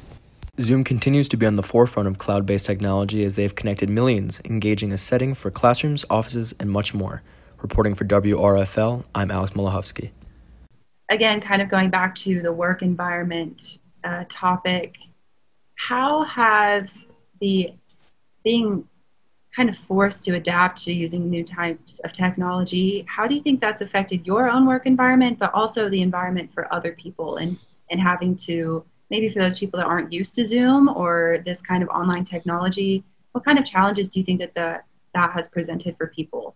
Zoom 0.60 0.84
continues 0.84 1.30
to 1.30 1.38
be 1.38 1.46
on 1.46 1.56
the 1.56 1.64
forefront 1.64 2.08
of 2.08 2.18
cloud 2.18 2.46
based 2.46 2.66
technology 2.66 3.24
as 3.24 3.36
they 3.36 3.44
have 3.44 3.56
connected 3.56 3.90
millions, 3.90 4.42
engaging 4.44 4.92
a 4.92 4.98
setting 4.98 5.34
for 5.34 5.50
classrooms, 5.50 6.04
offices, 6.10 6.54
and 6.60 6.70
much 6.70 6.94
more. 6.94 7.22
Reporting 7.62 7.96
for 7.96 8.06
WRFL, 8.06 9.06
I'm 9.16 9.32
Alex 9.32 9.54
Malachowski. 9.54 10.12
again, 11.10 11.42
kind 11.42 11.62
of 11.62 11.70
going 11.70 11.90
back 11.90 12.16
to 12.16 12.42
the 12.42 12.52
work 12.52 12.82
environment 12.82 13.80
uh, 14.04 14.26
topic, 14.30 14.96
how 15.76 16.24
have 16.24 16.90
the 17.40 17.74
being 18.44 18.88
kind 19.56 19.70
of 19.70 19.78
forced 19.78 20.24
to 20.24 20.36
adapt 20.36 20.84
to 20.84 20.94
using 20.94 21.30
new 21.30 21.44
types 21.44 22.00
of 22.00 22.12
technology, 22.14 23.06
how 23.08 23.28
do 23.28 23.36
you 23.36 23.44
think 23.44 23.60
that's 23.60 23.82
affected 23.82 24.26
your 24.26 24.50
own 24.50 24.66
work 24.66 24.86
environment, 24.86 25.38
but 25.38 25.54
also 25.54 25.90
the 25.90 26.02
environment 26.02 26.50
for 26.54 26.74
other 26.74 26.94
people 26.94 27.38
and, 27.38 27.58
and 27.90 28.00
having 28.00 28.36
to, 28.36 28.84
maybe 29.12 29.30
for 29.30 29.40
those 29.40 29.60
people 29.60 29.78
that 29.78 29.86
aren't 29.86 30.12
used 30.12 30.34
to 30.36 30.48
Zoom 30.48 30.88
or 30.88 31.44
this 31.46 31.62
kind 31.62 31.84
of 31.84 31.90
online 31.90 32.24
technology, 32.24 33.04
what 33.34 33.44
kind 33.44 33.60
of 33.60 33.66
challenges 33.66 34.10
do 34.10 34.20
you 34.20 34.26
think 34.26 34.40
that 34.40 34.56
the, 34.56 34.82
that 35.14 35.32
has 35.34 35.50
presented 35.50 35.98
for 35.98 36.08
people? 36.08 36.56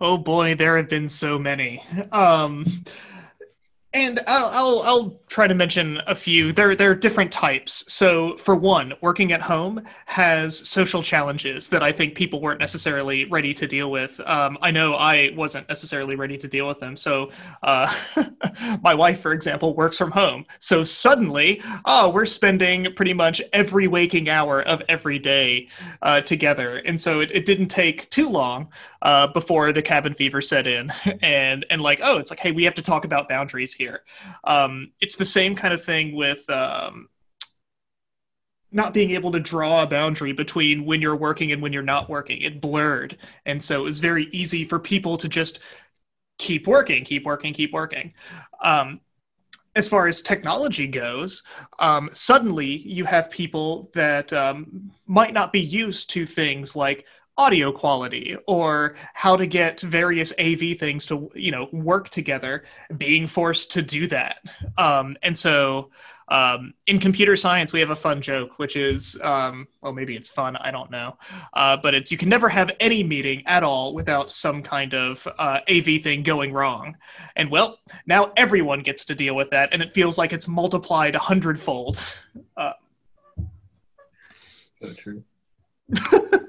Oh 0.00 0.16
boy, 0.16 0.54
there 0.54 0.76
have 0.76 0.88
been 0.88 1.08
so 1.08 1.38
many. 1.38 1.82
Um, 2.12 2.64
and 3.96 4.20
I'll, 4.26 4.50
I'll, 4.52 4.82
I'll 4.82 5.20
try 5.28 5.48
to 5.48 5.54
mention 5.54 6.02
a 6.06 6.14
few. 6.14 6.52
There 6.52 6.76
there 6.76 6.90
are 6.90 6.94
different 6.94 7.32
types. 7.32 7.90
So 7.90 8.36
for 8.36 8.54
one, 8.54 8.92
working 9.00 9.32
at 9.32 9.40
home 9.40 9.82
has 10.04 10.68
social 10.68 11.02
challenges 11.02 11.70
that 11.70 11.82
I 11.82 11.92
think 11.92 12.14
people 12.14 12.42
weren't 12.42 12.60
necessarily 12.60 13.24
ready 13.24 13.54
to 13.54 13.66
deal 13.66 13.90
with. 13.90 14.20
Um, 14.26 14.58
I 14.60 14.70
know 14.70 14.94
I 14.94 15.30
wasn't 15.34 15.66
necessarily 15.70 16.14
ready 16.14 16.36
to 16.36 16.46
deal 16.46 16.68
with 16.68 16.78
them. 16.78 16.94
So 16.94 17.30
uh, 17.62 17.92
my 18.82 18.94
wife, 18.94 19.20
for 19.20 19.32
example, 19.32 19.74
works 19.74 19.96
from 19.96 20.10
home. 20.10 20.44
So 20.58 20.84
suddenly, 20.84 21.62
oh, 21.86 22.10
we're 22.10 22.26
spending 22.26 22.92
pretty 22.96 23.14
much 23.14 23.40
every 23.54 23.88
waking 23.88 24.28
hour 24.28 24.60
of 24.62 24.82
every 24.90 25.18
day 25.18 25.68
uh, 26.02 26.20
together. 26.20 26.82
And 26.84 27.00
so 27.00 27.20
it, 27.20 27.30
it 27.32 27.46
didn't 27.46 27.68
take 27.68 28.10
too 28.10 28.28
long 28.28 28.68
uh, 29.00 29.26
before 29.28 29.72
the 29.72 29.82
cabin 29.82 30.12
fever 30.12 30.42
set 30.42 30.66
in, 30.66 30.92
and 31.22 31.64
and 31.70 31.80
like 31.80 32.00
oh, 32.02 32.18
it's 32.18 32.30
like 32.30 32.40
hey, 32.40 32.52
we 32.52 32.64
have 32.64 32.74
to 32.74 32.82
talk 32.82 33.04
about 33.04 33.28
boundaries 33.28 33.72
here 33.72 33.85
here. 33.86 34.02
Um, 34.44 34.92
it's 35.00 35.16
the 35.16 35.26
same 35.26 35.54
kind 35.54 35.72
of 35.72 35.82
thing 35.82 36.14
with 36.14 36.48
um, 36.50 37.08
not 38.72 38.92
being 38.92 39.12
able 39.12 39.32
to 39.32 39.40
draw 39.40 39.82
a 39.82 39.86
boundary 39.86 40.32
between 40.32 40.84
when 40.84 41.00
you're 41.00 41.16
working 41.16 41.52
and 41.52 41.62
when 41.62 41.72
you're 41.72 41.82
not 41.82 42.08
working. 42.08 42.40
It 42.42 42.60
blurred. 42.60 43.16
And 43.44 43.62
so 43.62 43.80
it 43.80 43.84
was 43.84 44.00
very 44.00 44.28
easy 44.32 44.64
for 44.64 44.78
people 44.78 45.16
to 45.18 45.28
just 45.28 45.60
keep 46.38 46.66
working, 46.66 47.04
keep 47.04 47.24
working, 47.24 47.54
keep 47.54 47.72
working. 47.72 48.12
Um, 48.62 49.00
as 49.74 49.88
far 49.88 50.06
as 50.08 50.22
technology 50.22 50.86
goes, 50.86 51.42
um, 51.78 52.08
suddenly 52.12 52.66
you 52.66 53.04
have 53.04 53.30
people 53.30 53.90
that 53.94 54.32
um, 54.32 54.90
might 55.06 55.34
not 55.34 55.52
be 55.52 55.60
used 55.60 56.10
to 56.10 56.26
things 56.26 56.74
like 56.74 57.06
audio 57.38 57.70
quality 57.70 58.36
or 58.46 58.94
how 59.14 59.36
to 59.36 59.46
get 59.46 59.80
various 59.80 60.32
AV 60.38 60.78
things 60.78 61.06
to 61.06 61.30
you 61.34 61.50
know 61.50 61.68
work 61.72 62.08
together, 62.08 62.64
being 62.96 63.26
forced 63.26 63.72
to 63.72 63.82
do 63.82 64.06
that. 64.06 64.38
Um, 64.78 65.16
and 65.22 65.38
so 65.38 65.90
um, 66.28 66.74
in 66.86 66.98
computer 66.98 67.36
science, 67.36 67.72
we 67.72 67.80
have 67.80 67.90
a 67.90 67.96
fun 67.96 68.20
joke, 68.20 68.58
which 68.58 68.76
is 68.76 69.20
um, 69.22 69.68
well, 69.80 69.92
maybe 69.92 70.16
it's 70.16 70.28
fun, 70.28 70.56
I 70.56 70.70
don't 70.70 70.90
know, 70.90 71.16
uh, 71.52 71.76
but 71.76 71.94
it's 71.94 72.10
you 72.10 72.18
can 72.18 72.28
never 72.28 72.48
have 72.48 72.72
any 72.80 73.04
meeting 73.04 73.42
at 73.46 73.62
all 73.62 73.94
without 73.94 74.32
some 74.32 74.62
kind 74.62 74.94
of 74.94 75.26
uh, 75.38 75.60
AV 75.68 76.02
thing 76.02 76.22
going 76.22 76.52
wrong. 76.52 76.96
And 77.36 77.50
well, 77.50 77.78
now 78.06 78.32
everyone 78.36 78.80
gets 78.80 79.04
to 79.06 79.14
deal 79.14 79.36
with 79.36 79.50
that, 79.50 79.72
and 79.72 79.82
it 79.82 79.94
feels 79.94 80.18
like 80.18 80.32
it's 80.32 80.48
multiplied 80.48 81.14
a 81.14 81.20
hundredfold. 81.20 82.02
Uh, 82.56 82.72
so 84.82 84.92
true. 84.94 85.22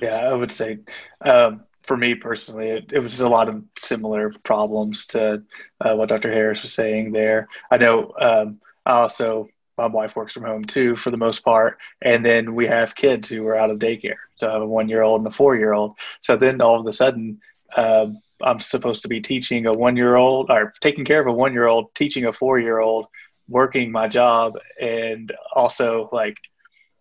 Yeah, 0.00 0.16
I 0.16 0.32
would 0.32 0.52
say 0.52 0.78
um, 1.22 1.64
for 1.82 1.96
me 1.96 2.14
personally, 2.14 2.68
it, 2.68 2.92
it, 2.92 3.00
was 3.00 3.20
a 3.20 3.28
lot 3.28 3.48
of 3.48 3.64
similar 3.76 4.32
problems 4.44 5.06
to 5.08 5.42
uh, 5.80 5.94
what 5.94 6.08
Dr. 6.10 6.32
Harris 6.32 6.62
was 6.62 6.72
saying 6.72 7.12
there. 7.12 7.48
I 7.70 7.78
know 7.78 8.12
um, 8.20 8.60
I 8.86 8.92
also, 8.92 9.48
my 9.76 9.86
wife 9.86 10.14
works 10.14 10.34
from 10.34 10.44
home 10.44 10.64
too 10.64 10.96
for 10.96 11.10
the 11.10 11.16
most 11.16 11.40
part. 11.44 11.78
And 12.02 12.24
then 12.24 12.54
we 12.54 12.66
have 12.66 12.94
kids 12.94 13.28
who 13.28 13.46
are 13.46 13.56
out 13.56 13.70
of 13.70 13.78
daycare. 13.78 14.16
So 14.36 14.48
I 14.48 14.52
have 14.52 14.62
a 14.62 14.66
one 14.66 14.88
year 14.88 15.02
old 15.02 15.20
and 15.20 15.28
a 15.28 15.34
four 15.34 15.56
year 15.56 15.72
old. 15.72 15.96
So 16.20 16.36
then 16.36 16.60
all 16.60 16.78
of 16.78 16.86
a 16.86 16.92
sudden, 16.92 17.40
um, 17.76 18.20
I'm 18.42 18.60
supposed 18.60 19.02
to 19.02 19.08
be 19.08 19.20
teaching 19.20 19.66
a 19.66 19.72
one 19.72 19.96
year 19.96 20.16
old 20.16 20.50
or 20.50 20.72
taking 20.80 21.04
care 21.04 21.20
of 21.20 21.26
a 21.26 21.32
one 21.32 21.52
year 21.52 21.66
old, 21.66 21.94
teaching 21.94 22.24
a 22.26 22.32
four 22.32 22.58
year 22.58 22.78
old, 22.78 23.06
working 23.48 23.90
my 23.90 24.08
job, 24.08 24.54
and 24.80 25.32
also 25.54 26.08
like 26.12 26.36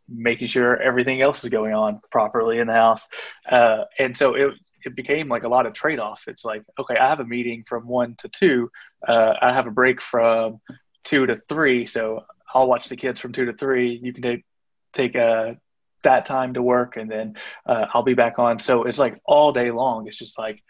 making 0.08 0.48
sure 0.48 0.82
everything 0.82 1.22
else 1.22 1.44
is 1.44 1.50
going 1.50 1.74
on 1.74 2.00
properly 2.12 2.60
in 2.60 2.68
the 2.68 2.74
house. 2.74 3.08
Uh, 3.50 3.84
and 4.00 4.16
so 4.16 4.36
it, 4.36 4.54
it 4.86 4.96
became 4.96 5.28
like 5.28 5.44
a 5.44 5.50
lot 5.50 5.66
of 5.66 5.74
trade 5.74 6.00
off. 6.00 6.24
It's 6.28 6.46
like, 6.46 6.64
okay, 6.80 6.96
I 6.98 7.10
have 7.10 7.20
a 7.20 7.26
meeting 7.26 7.64
from 7.68 7.88
one 7.88 8.16
to 8.20 8.30
two. 8.30 8.72
Uh, 9.08 9.34
I 9.42 9.54
have 9.54 9.68
a 9.68 9.72
break 9.72 10.02
from 10.02 10.60
two 11.04 11.26
to 11.26 11.36
three. 11.50 11.86
So 11.86 12.24
I'll 12.54 12.68
watch 12.68 12.88
the 12.88 12.96
kids 12.96 13.20
from 13.20 13.34
two 13.34 13.46
to 13.46 13.54
three. 13.54 14.00
You 14.02 14.14
can 14.14 14.24
take, 14.24 14.46
take 14.94 15.16
uh, 15.16 15.54
that 16.04 16.26
time 16.26 16.54
to 16.54 16.62
work 16.62 16.96
and 16.96 17.12
then 17.12 17.36
uh, 17.66 17.88
I'll 17.94 18.04
be 18.04 18.14
back 18.14 18.40
on. 18.40 18.60
So 18.60 18.84
it's 18.84 19.00
like 19.00 19.20
all 19.26 19.52
day 19.52 19.72
long. 19.72 20.08
It's 20.08 20.18
just 20.18 20.38
like, 20.38 20.64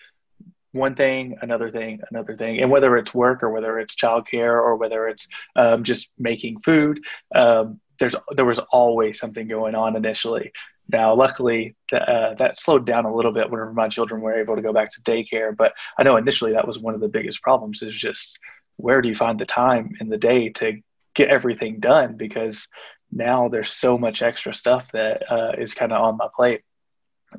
one 0.74 0.96
thing, 0.96 1.38
another 1.42 1.72
thing, 1.72 2.02
another 2.12 2.36
thing, 2.36 2.60
and 2.62 2.70
whether 2.70 2.98
it's 2.98 3.14
work 3.14 3.42
or 3.42 3.50
whether 3.50 3.80
it's 3.80 3.96
childcare 3.96 4.62
or 4.62 4.76
whether 4.76 5.08
it's 5.08 5.28
um, 5.56 5.84
just 5.84 6.10
making 6.20 6.60
food, 6.60 7.00
um, 7.34 7.80
there's 8.00 8.16
there 8.36 8.46
was 8.46 8.60
always 8.60 9.20
something 9.20 9.48
going 9.48 9.76
on 9.76 9.96
initially. 9.96 10.52
Now, 10.90 11.14
luckily, 11.16 11.76
uh, 11.92 12.36
that 12.36 12.62
slowed 12.62 12.86
down 12.86 13.06
a 13.06 13.14
little 13.14 13.34
bit 13.34 13.50
whenever 13.50 13.74
my 13.74 13.90
children 13.90 14.22
were 14.22 14.40
able 14.40 14.56
to 14.56 14.62
go 14.62 14.72
back 14.72 14.90
to 14.92 15.02
daycare. 15.02 15.56
But 15.56 15.74
I 16.00 16.04
know 16.04 16.16
initially 16.16 16.54
that 16.54 16.68
was 16.68 16.80
one 16.80 16.96
of 16.96 17.02
the 17.02 17.10
biggest 17.10 17.42
problems 17.42 17.82
is 17.82 17.96
just 17.96 18.40
where 18.78 19.02
do 19.02 19.10
you 19.10 19.16
find 19.16 19.40
the 19.40 19.46
time 19.46 19.96
in 20.00 20.08
the 20.08 20.18
day 20.18 20.50
to 20.50 20.80
get 21.14 21.30
everything 21.30 21.80
done? 21.80 22.16
Because 22.16 22.68
now 23.12 23.50
there's 23.50 23.74
so 23.74 23.98
much 23.98 24.22
extra 24.22 24.54
stuff 24.54 24.90
that 24.94 25.30
uh, 25.32 25.54
is 25.58 25.74
kind 25.74 25.92
of 25.92 26.02
on 26.02 26.18
my 26.18 26.28
plate. 26.36 26.62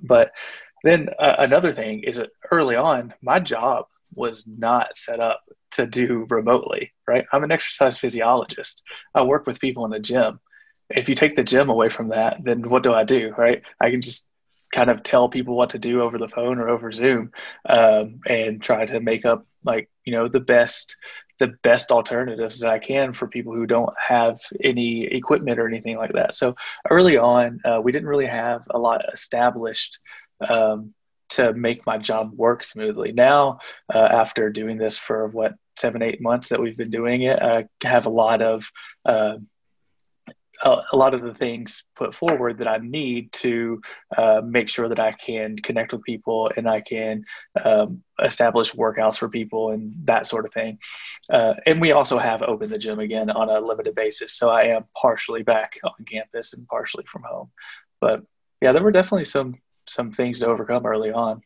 But 0.03 0.33
then 0.85 1.09
uh, 1.19 1.37
another 1.39 1.73
thing 1.73 2.03
is 2.05 2.17
that 2.17 2.31
early 2.51 2.77
on, 2.77 3.15
my 3.23 3.41
job 3.41 3.87
was 4.15 4.45
not 4.47 4.97
set 4.97 5.21
up 5.21 5.41
to 5.73 5.87
do 5.87 6.27
remotely, 6.29 6.93
right? 7.07 7.25
I'm 7.33 7.45
an 7.45 7.53
exercise 7.53 7.99
physiologist. 7.99 8.83
I 9.15 9.23
work 9.23 9.47
with 9.47 9.61
people 9.61 9.85
in 9.85 9.91
the 9.91 10.01
gym 10.01 10.41
if 10.91 11.09
you 11.09 11.15
take 11.15 11.37
the 11.37 11.43
gym 11.43 11.69
away 11.69 11.89
from 11.89 12.09
that, 12.09 12.39
then 12.43 12.69
what 12.69 12.83
do 12.83 12.93
I 12.95 13.05
do, 13.05 13.35
right? 13.37 13.63
I 13.81 13.91
can 13.91 14.03
just 14.03 14.27
kind 14.73 14.91
of 14.91 15.03
tell 15.03 15.29
people 15.29 15.57
what 15.57 15.71
to 15.71 15.79
do 15.79 16.03
over 16.03 16.19
the 16.19 16.29
phone 16.29 16.59
or 16.59 16.69
over 16.69 16.93
Zoom, 16.93 17.33
um, 17.69 18.21
and 18.27 18.63
try 18.63 18.87
to 18.87 19.01
make 19.01 19.25
up 19.25 19.47
like 19.65 19.91
you 20.05 20.13
know 20.13 20.29
the 20.29 20.41
best 20.41 20.97
the 21.39 21.55
best 21.63 21.93
alternatives 21.93 22.61
that 22.61 22.71
I 22.71 22.79
can 22.81 23.13
for 23.13 23.29
people 23.29 23.55
who 23.55 23.67
don't 23.67 23.95
have 24.09 24.41
any 24.63 25.05
equipment 25.05 25.61
or 25.61 25.69
anything 25.69 25.97
like 25.97 26.13
that. 26.15 26.35
So 26.35 26.57
early 26.91 27.17
on, 27.17 27.61
uh, 27.65 27.81
we 27.81 27.93
didn't 27.93 28.09
really 28.09 28.27
have 28.27 28.67
a 28.71 28.79
lot 28.79 29.03
established 29.13 30.01
um, 30.49 30.95
to 31.31 31.53
make 31.53 31.87
my 31.87 31.99
job 31.99 32.33
work 32.35 32.65
smoothly. 32.65 33.13
Now, 33.13 33.61
uh, 33.95 33.99
after 33.99 34.51
doing 34.51 34.79
this 34.79 34.99
for 34.99 35.29
what 35.29 35.55
seven 35.79 36.03
eight 36.03 36.21
months 36.21 36.49
that 36.49 36.61
we've 36.61 36.77
been 36.77 36.91
doing 36.91 37.23
it, 37.23 37.41
I 37.41 37.67
have 37.83 38.07
a 38.07 38.11
lot 38.11 38.43
of 38.43 38.65
uh, 39.05 39.37
a, 40.63 40.97
lot 40.97 41.15
of 41.15 41.23
the 41.23 41.35
things 41.35 41.85
put 41.97 42.15
forward 42.15 42.59
that 42.59 42.69
I 42.69 42.79
need 42.79 43.33
to 43.33 43.81
uh, 44.17 44.41
make 44.45 44.69
sure 44.69 44.89
that 44.89 44.99
I 44.99 45.13
can 45.13 45.57
connect 45.57 45.93
with 45.93 46.03
people 46.03 46.51
and 46.57 46.69
I 46.69 46.81
can 46.81 47.25
um, 47.65 48.03
establish 48.23 48.73
workouts 48.73 49.19
for 49.19 49.29
people 49.29 49.71
and 49.71 49.93
that 50.05 50.27
sort 50.27 50.47
of 50.47 50.53
thing. 50.53 50.79
Uh, 51.33 51.55
and 51.67 51.81
we 51.81 51.93
also 51.93 52.19
have 52.19 52.43
opened 52.43 52.73
the 52.73 52.79
gym 52.79 52.99
again 52.99 53.31
on 53.31 53.49
a 53.49 53.61
limited 53.61 53.95
basis. 53.95 54.35
So 54.35 54.51
I 54.51 54.65
am 54.65 54.85
partially 55.01 55.43
back 55.43 55.79
on 55.85 56.05
campus 56.07 56.53
and 56.53 56.67
partially 56.67 57.05
from 57.05 57.23
home. 57.23 57.51
But 58.01 58.23
yeah, 58.61 58.73
there 58.73 58.83
were 58.83 58.93
definitely 58.93 59.27
some 59.27 59.57
some 59.89 60.13
things 60.13 60.41
to 60.41 60.47
overcome 60.47 60.85
early 60.85 61.11
on. 61.13 61.41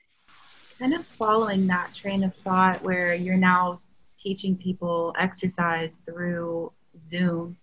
Kind 0.79 0.95
of 0.95 1.07
following 1.07 1.67
that 1.69 1.95
train 1.95 2.25
of 2.25 2.35
thought 2.37 2.83
where 2.83 3.15
you're 3.15 3.37
now 3.37 3.81
teaching 4.17 4.57
people 4.57 5.15
exercise 5.17 5.99
through 6.05 6.73
Zoom 6.99 7.57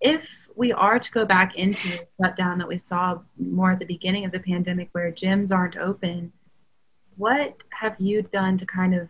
if 0.00 0.48
we 0.54 0.72
are 0.72 0.98
to 0.98 1.10
go 1.12 1.24
back 1.24 1.56
into 1.56 1.88
the 1.88 2.06
shutdown 2.22 2.58
that 2.58 2.68
we 2.68 2.78
saw 2.78 3.18
more 3.38 3.72
at 3.72 3.78
the 3.78 3.84
beginning 3.84 4.24
of 4.24 4.32
the 4.32 4.40
pandemic 4.40 4.88
where 4.92 5.10
gyms 5.12 5.52
aren't 5.52 5.76
open, 5.76 6.32
what 7.16 7.56
have 7.70 7.96
you 7.98 8.22
done 8.22 8.58
to 8.58 8.66
kind 8.66 8.94
of 8.94 9.08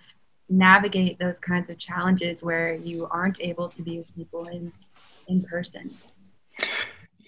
navigate 0.49 1.18
those 1.18 1.38
kinds 1.38 1.68
of 1.68 1.78
challenges 1.78 2.42
where 2.42 2.75
you 2.75 3.07
aren't 3.11 3.40
able 3.40 3.68
to 3.68 3.83
be 3.83 3.99
with 3.99 4.14
people 4.14 4.47
in 4.49 4.73
in 5.28 5.42
person? 5.42 5.90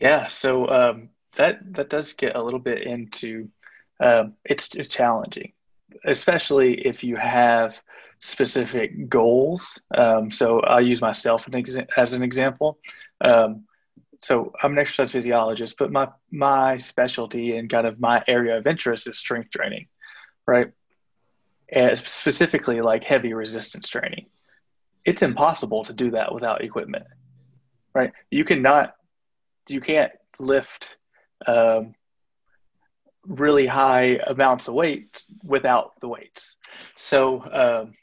Yeah, 0.01 0.29
so 0.29 0.67
um, 0.69 1.11
that 1.37 1.61
that 1.75 1.91
does 1.91 2.15
get 2.15 2.37
a 2.37 2.43
little 2.43 2.61
bit 2.61 2.83
into 2.83 3.49
um, 4.01 4.35
it's 4.45 4.69
challenging, 4.69 5.53
especially 6.05 6.87
if 6.87 7.05
you 7.05 7.17
have 7.17 7.77
specific 8.21 9.09
goals. 9.09 9.81
Um, 9.95 10.31
so 10.31 10.61
I'll 10.61 10.81
use 10.81 11.01
myself 11.01 11.47
as 11.97 12.13
an 12.13 12.23
example. 12.23 12.79
Um, 13.21 13.65
so 14.23 14.53
I'm 14.63 14.73
an 14.73 14.79
exercise 14.79 15.13
physiologist, 15.13 15.77
but 15.79 15.91
my 15.91 16.09
my 16.31 16.77
specialty 16.77 17.57
and 17.57 17.71
kind 17.71 17.87
of 17.87 18.01
my 18.01 18.23
area 18.27 18.59
of 18.59 18.67
interest 18.67 19.07
is 19.07 19.19
strength 19.19 19.51
training, 19.51 19.87
right? 20.47 20.73
and 21.73 21.97
specifically 21.97 22.81
like 22.81 23.05
heavy 23.05 23.33
resistance 23.33 23.89
training. 23.89 24.27
It's 25.05 25.23
impossible 25.23 25.85
to 25.85 25.93
do 25.93 26.11
that 26.13 26.35
without 26.35 26.63
equipment, 26.63 27.05
right? 27.95 28.13
You 28.31 28.45
cannot, 28.45 28.95
you 29.69 29.81
can't 29.81 30.13
lift 30.39 30.97
um, 31.47 31.95
really 33.25 33.67
high 33.67 34.19
amounts 34.27 34.69
of 34.69 34.75
weight 34.75 35.23
without 35.43 35.93
the 36.01 36.09
weights. 36.09 36.57
So, 36.97 37.43
um, 37.43 37.95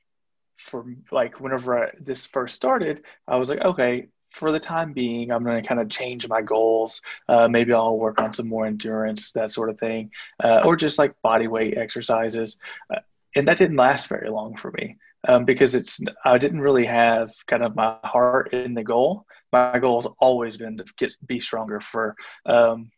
for 0.55 0.85
like 1.11 1.39
whenever 1.39 1.85
I, 1.85 1.91
this 1.99 2.25
first 2.25 2.55
started, 2.55 3.03
I 3.27 3.35
was 3.35 3.49
like, 3.49 3.61
okay, 3.61 4.07
for 4.31 4.51
the 4.51 4.59
time 4.59 4.93
being, 4.93 5.31
I'm 5.31 5.43
going 5.43 5.61
to 5.61 5.67
kind 5.67 5.81
of 5.81 5.89
change 5.89 6.27
my 6.27 6.41
goals. 6.41 7.01
Uh, 7.27 7.47
maybe 7.47 7.73
I'll 7.73 7.97
work 7.97 8.19
on 8.19 8.33
some 8.33 8.47
more 8.47 8.65
endurance, 8.65 9.31
that 9.31 9.51
sort 9.51 9.69
of 9.69 9.79
thing, 9.79 10.11
uh, 10.43 10.61
or 10.63 10.75
just 10.75 10.99
like 10.99 11.19
body 11.21 11.47
weight 11.47 11.77
exercises. 11.77 12.57
Uh, 12.93 12.99
and 13.35 13.47
that 13.47 13.57
didn't 13.57 13.77
last 13.77 14.09
very 14.09 14.29
long 14.29 14.55
for 14.57 14.71
me 14.71 14.97
um, 15.27 15.45
because 15.45 15.75
it's 15.75 15.99
I 16.25 16.37
didn't 16.37 16.61
really 16.61 16.85
have 16.85 17.31
kind 17.47 17.63
of 17.63 17.75
my 17.75 17.97
heart 18.03 18.53
in 18.53 18.73
the 18.73 18.83
goal. 18.83 19.25
My 19.51 19.77
goal 19.79 20.01
has 20.01 20.11
always 20.19 20.57
been 20.57 20.77
to 20.77 20.85
get 20.97 21.13
be 21.25 21.39
stronger 21.39 21.79
for 21.79 22.15
um, 22.45 22.91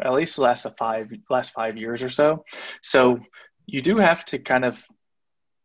at 0.00 0.12
least 0.12 0.36
the 0.36 0.42
last 0.42 0.66
five 0.78 1.10
last 1.30 1.52
five 1.52 1.76
years 1.76 2.02
or 2.02 2.10
so. 2.10 2.44
So 2.82 3.20
you 3.66 3.82
do 3.82 3.98
have 3.98 4.24
to 4.26 4.38
kind 4.38 4.64
of 4.64 4.82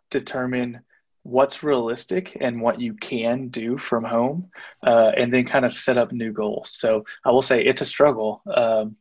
determine 0.10 0.82
what's 1.24 1.63
realistic 1.63 2.38
and 2.42 2.62
what 2.62 2.80
you 2.80 2.94
can 2.94 3.50
do 3.50 3.78
from 3.78 4.04
home, 4.04 4.50
uh, 4.86 5.12
and 5.16 5.34
then 5.34 5.46
kind 5.46 5.66
of 5.66 5.74
set 5.74 5.98
up 5.98 6.12
new 6.12 6.32
goals. 6.32 6.72
So 6.74 7.06
I 7.25 7.32
will 7.32 7.42
say 7.44 7.63
it's 7.63 7.82
a 7.82 7.86
struggle. 7.86 8.42
Um, 8.54 8.96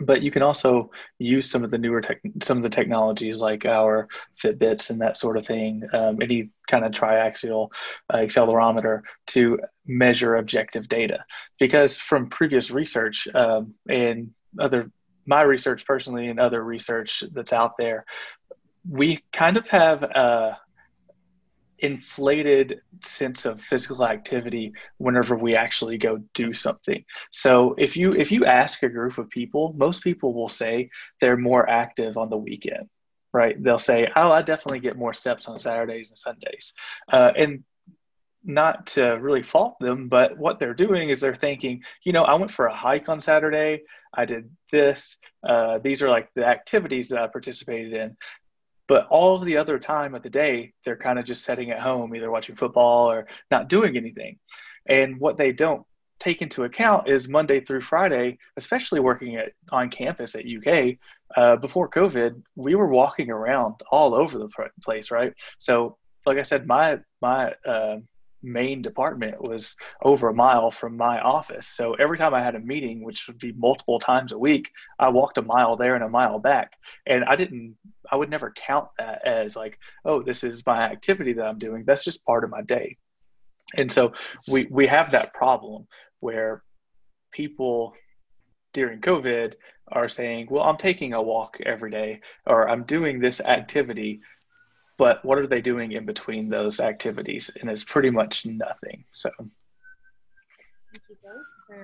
but 0.00 0.22
you 0.22 0.30
can 0.30 0.42
also 0.42 0.90
use 1.18 1.48
some 1.48 1.62
of 1.62 1.70
the 1.70 1.78
newer 1.78 2.00
tech, 2.00 2.20
some 2.42 2.56
of 2.56 2.62
the 2.64 2.68
technologies 2.68 3.38
like 3.38 3.64
our 3.64 4.08
Fitbits 4.42 4.90
and 4.90 5.00
that 5.00 5.16
sort 5.16 5.36
of 5.36 5.46
thing, 5.46 5.82
um, 5.92 6.20
any 6.20 6.50
kind 6.68 6.84
of 6.84 6.92
triaxial 6.92 7.68
uh, 8.10 8.16
accelerometer 8.16 9.02
to 9.28 9.60
measure 9.86 10.36
objective 10.36 10.88
data. 10.88 11.24
Because 11.60 11.96
from 11.96 12.28
previous 12.28 12.70
research 12.70 13.28
um, 13.34 13.74
and 13.88 14.32
other 14.58 14.90
my 15.26 15.42
research 15.42 15.86
personally 15.86 16.28
and 16.28 16.38
other 16.38 16.62
research 16.62 17.22
that's 17.32 17.52
out 17.52 17.76
there, 17.78 18.04
we 18.88 19.22
kind 19.32 19.56
of 19.56 19.68
have 19.68 20.02
a 20.02 20.58
inflated 21.84 22.80
sense 23.02 23.44
of 23.44 23.60
physical 23.60 24.06
activity 24.06 24.72
whenever 24.96 25.36
we 25.36 25.54
actually 25.54 25.98
go 25.98 26.18
do 26.32 26.54
something. 26.54 27.04
So 27.30 27.74
if 27.76 27.96
you 27.96 28.12
if 28.12 28.32
you 28.32 28.46
ask 28.46 28.82
a 28.82 28.88
group 28.88 29.18
of 29.18 29.28
people, 29.28 29.74
most 29.76 30.02
people 30.02 30.32
will 30.32 30.48
say 30.48 30.90
they're 31.20 31.36
more 31.36 31.68
active 31.68 32.16
on 32.16 32.30
the 32.30 32.38
weekend, 32.38 32.88
right? 33.32 33.62
They'll 33.62 33.78
say, 33.78 34.08
"Oh, 34.16 34.30
I 34.32 34.42
definitely 34.42 34.80
get 34.80 34.96
more 34.96 35.12
steps 35.12 35.46
on 35.46 35.60
Saturdays 35.60 36.10
and 36.10 36.18
Sundays," 36.18 36.72
uh, 37.12 37.32
and 37.36 37.64
not 38.44 38.86
to 38.86 39.02
really 39.02 39.42
fault 39.42 39.76
them, 39.80 40.08
but 40.08 40.36
what 40.36 40.58
they're 40.58 40.74
doing 40.74 41.08
is 41.08 41.20
they're 41.20 41.34
thinking, 41.34 41.82
you 42.04 42.12
know, 42.12 42.24
I 42.24 42.34
went 42.34 42.52
for 42.52 42.66
a 42.66 42.76
hike 42.76 43.08
on 43.08 43.22
Saturday. 43.22 43.82
I 44.12 44.26
did 44.26 44.50
this. 44.70 45.16
Uh, 45.42 45.78
these 45.78 46.02
are 46.02 46.10
like 46.10 46.32
the 46.34 46.44
activities 46.44 47.08
that 47.08 47.18
I 47.18 47.26
participated 47.26 47.94
in. 47.94 48.16
But 48.86 49.06
all 49.08 49.38
the 49.38 49.56
other 49.56 49.78
time 49.78 50.14
of 50.14 50.22
the 50.22 50.30
day, 50.30 50.72
they're 50.84 50.96
kind 50.96 51.18
of 51.18 51.24
just 51.24 51.44
sitting 51.44 51.70
at 51.70 51.80
home, 51.80 52.14
either 52.14 52.30
watching 52.30 52.54
football 52.54 53.10
or 53.10 53.26
not 53.50 53.68
doing 53.68 53.96
anything. 53.96 54.38
And 54.86 55.18
what 55.18 55.36
they 55.36 55.52
don't 55.52 55.86
take 56.20 56.42
into 56.42 56.64
account 56.64 57.08
is 57.08 57.28
Monday 57.28 57.60
through 57.60 57.80
Friday, 57.80 58.38
especially 58.56 59.00
working 59.00 59.36
at 59.36 59.52
on 59.70 59.90
campus 59.90 60.34
at 60.34 60.44
UK. 60.46 60.96
Uh, 61.36 61.56
before 61.56 61.88
COVID, 61.88 62.42
we 62.54 62.74
were 62.74 62.86
walking 62.86 63.30
around 63.30 63.74
all 63.90 64.14
over 64.14 64.38
the 64.38 64.48
place, 64.82 65.10
right? 65.10 65.32
So, 65.58 65.96
like 66.26 66.38
I 66.38 66.42
said, 66.42 66.66
my 66.66 66.98
my 67.20 67.52
uh, 67.66 67.96
main 68.44 68.82
department 68.82 69.42
was 69.42 69.76
over 70.02 70.28
a 70.28 70.34
mile 70.34 70.70
from 70.70 70.96
my 70.96 71.20
office. 71.20 71.66
So 71.66 71.94
every 71.94 72.18
time 72.18 72.34
I 72.34 72.42
had 72.42 72.54
a 72.54 72.60
meeting, 72.60 73.02
which 73.02 73.26
would 73.26 73.38
be 73.38 73.52
multiple 73.52 73.98
times 73.98 74.32
a 74.32 74.38
week, 74.38 74.70
I 74.98 75.08
walked 75.08 75.38
a 75.38 75.42
mile 75.42 75.76
there 75.76 75.94
and 75.94 76.04
a 76.04 76.08
mile 76.08 76.38
back. 76.38 76.74
And 77.06 77.24
I 77.24 77.36
didn't, 77.36 77.76
I 78.10 78.16
would 78.16 78.30
never 78.30 78.52
count 78.52 78.88
that 78.98 79.26
as 79.26 79.56
like, 79.56 79.78
oh, 80.04 80.22
this 80.22 80.44
is 80.44 80.64
my 80.66 80.82
activity 80.82 81.32
that 81.32 81.46
I'm 81.46 81.58
doing. 81.58 81.84
That's 81.84 82.04
just 82.04 82.24
part 82.24 82.44
of 82.44 82.50
my 82.50 82.62
day. 82.62 82.98
And 83.76 83.90
so 83.90 84.12
we, 84.46 84.66
we 84.70 84.86
have 84.86 85.12
that 85.12 85.32
problem 85.34 85.86
where 86.20 86.62
people 87.32 87.94
during 88.72 89.00
COVID 89.00 89.54
are 89.88 90.08
saying, 90.08 90.48
well, 90.50 90.64
I'm 90.64 90.76
taking 90.76 91.12
a 91.12 91.22
walk 91.22 91.58
every 91.64 91.90
day 91.90 92.20
or 92.46 92.68
I'm 92.68 92.84
doing 92.84 93.18
this 93.18 93.40
activity 93.40 94.20
but 94.96 95.24
what 95.24 95.38
are 95.38 95.46
they 95.46 95.60
doing 95.60 95.92
in 95.92 96.06
between 96.06 96.48
those 96.48 96.80
activities? 96.80 97.50
And 97.60 97.70
it's 97.70 97.84
pretty 97.84 98.10
much 98.10 98.46
nothing. 98.46 99.04
So 99.12 99.30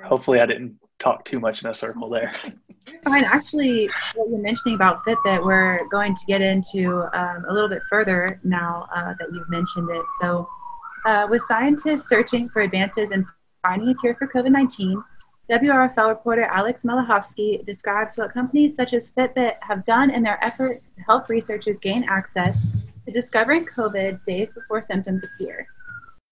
hopefully 0.04 0.40
I 0.40 0.46
didn't 0.46 0.76
talk 0.98 1.24
too 1.24 1.40
much 1.40 1.62
in 1.62 1.70
a 1.70 1.74
circle 1.74 2.08
there. 2.08 2.34
Fine. 3.04 3.24
Actually, 3.24 3.88
what 4.14 4.28
you're 4.30 4.40
mentioning 4.40 4.74
about 4.74 5.04
Fitbit, 5.04 5.44
we're 5.44 5.86
going 5.88 6.14
to 6.14 6.26
get 6.26 6.40
into 6.40 7.08
um, 7.18 7.44
a 7.48 7.52
little 7.52 7.68
bit 7.68 7.82
further 7.88 8.40
now 8.44 8.88
uh, 8.94 9.14
that 9.18 9.28
you've 9.32 9.48
mentioned 9.48 9.88
it. 9.90 10.04
So, 10.20 10.48
uh, 11.06 11.26
with 11.30 11.42
scientists 11.42 12.08
searching 12.08 12.48
for 12.50 12.62
advances 12.62 13.10
in 13.10 13.26
finding 13.62 13.88
a 13.88 13.94
cure 13.94 14.14
for 14.16 14.26
COVID 14.28 14.50
19, 14.50 15.02
WRFL 15.50 16.08
reporter 16.08 16.44
Alex 16.44 16.82
Malachowski 16.82 17.64
describes 17.64 18.16
what 18.16 18.32
companies 18.32 18.76
such 18.76 18.92
as 18.92 19.10
Fitbit 19.10 19.54
have 19.62 19.84
done 19.84 20.10
in 20.10 20.22
their 20.22 20.42
efforts 20.44 20.90
to 20.90 21.02
help 21.02 21.28
researchers 21.28 21.78
gain 21.80 22.04
access 22.08 22.62
to 23.06 23.12
discovering 23.12 23.64
COVID 23.64 24.24
days 24.24 24.52
before 24.52 24.80
symptoms 24.80 25.24
appear. 25.24 25.66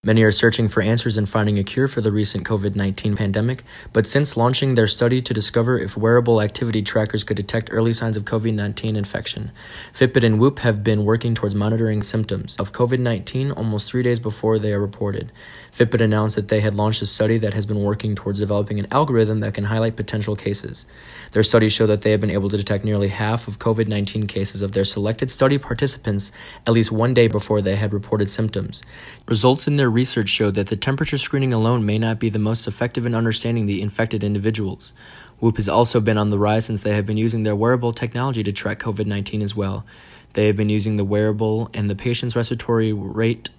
Many 0.04 0.22
are 0.22 0.30
searching 0.30 0.68
for 0.68 0.80
answers 0.80 1.18
and 1.18 1.28
finding 1.28 1.58
a 1.58 1.64
cure 1.64 1.88
for 1.88 2.00
the 2.00 2.12
recent 2.12 2.46
COVID 2.46 2.76
19 2.76 3.16
pandemic, 3.16 3.64
but 3.92 4.06
since 4.06 4.36
launching 4.36 4.76
their 4.76 4.86
study 4.86 5.20
to 5.20 5.34
discover 5.34 5.76
if 5.76 5.96
wearable 5.96 6.40
activity 6.40 6.82
trackers 6.82 7.24
could 7.24 7.36
detect 7.36 7.70
early 7.72 7.92
signs 7.92 8.16
of 8.16 8.24
COVID 8.24 8.54
19 8.54 8.94
infection, 8.94 9.50
Fitbit 9.92 10.22
and 10.22 10.38
Whoop 10.38 10.60
have 10.60 10.84
been 10.84 11.04
working 11.04 11.34
towards 11.34 11.56
monitoring 11.56 12.04
symptoms 12.04 12.54
of 12.60 12.72
COVID 12.72 13.00
19 13.00 13.50
almost 13.50 13.88
three 13.88 14.04
days 14.04 14.20
before 14.20 14.60
they 14.60 14.72
are 14.72 14.78
reported. 14.78 15.32
Fitbit 15.72 16.00
announced 16.00 16.36
that 16.36 16.48
they 16.48 16.60
had 16.60 16.74
launched 16.74 17.02
a 17.02 17.06
study 17.06 17.38
that 17.38 17.54
has 17.54 17.66
been 17.66 17.82
working 17.82 18.14
towards 18.14 18.38
developing 18.38 18.78
an 18.78 18.86
algorithm 18.90 19.40
that 19.40 19.54
can 19.54 19.64
highlight 19.64 19.96
potential 19.96 20.34
cases. 20.34 20.86
Their 21.32 21.42
studies 21.42 21.72
show 21.72 21.86
that 21.86 22.02
they 22.02 22.10
have 22.10 22.20
been 22.20 22.30
able 22.30 22.48
to 22.48 22.56
detect 22.56 22.84
nearly 22.84 23.08
half 23.08 23.48
of 23.48 23.58
COVID 23.58 23.86
19 23.88 24.26
cases 24.26 24.62
of 24.62 24.72
their 24.72 24.84
selected 24.84 25.30
study 25.30 25.58
participants 25.58 26.32
at 26.66 26.72
least 26.72 26.90
one 26.90 27.14
day 27.14 27.28
before 27.28 27.60
they 27.60 27.76
had 27.76 27.92
reported 27.92 28.30
symptoms. 28.30 28.82
Results 29.26 29.68
in 29.68 29.76
their 29.76 29.90
research 29.90 30.28
showed 30.28 30.54
that 30.54 30.68
the 30.68 30.76
temperature 30.76 31.18
screening 31.18 31.52
alone 31.52 31.84
may 31.84 31.98
not 31.98 32.18
be 32.18 32.28
the 32.28 32.38
most 32.38 32.66
effective 32.66 33.06
in 33.06 33.14
understanding 33.14 33.66
the 33.66 33.82
infected 33.82 34.24
individuals. 34.24 34.92
Whoop 35.40 35.56
has 35.56 35.68
also 35.68 36.00
been 36.00 36.18
on 36.18 36.30
the 36.30 36.38
rise 36.38 36.66
since 36.66 36.82
they 36.82 36.94
have 36.94 37.06
been 37.06 37.16
using 37.16 37.44
their 37.44 37.54
wearable 37.54 37.92
technology 37.92 38.42
to 38.42 38.52
track 38.52 38.80
COVID 38.80 39.06
19 39.06 39.42
as 39.42 39.54
well. 39.54 39.84
They 40.32 40.46
have 40.46 40.56
been 40.56 40.68
using 40.68 40.96
the 40.96 41.04
wearable 41.04 41.70
and 41.74 41.88
the 41.88 41.94
patient's 41.94 42.36
respiratory 42.36 42.92
rate 42.92 43.50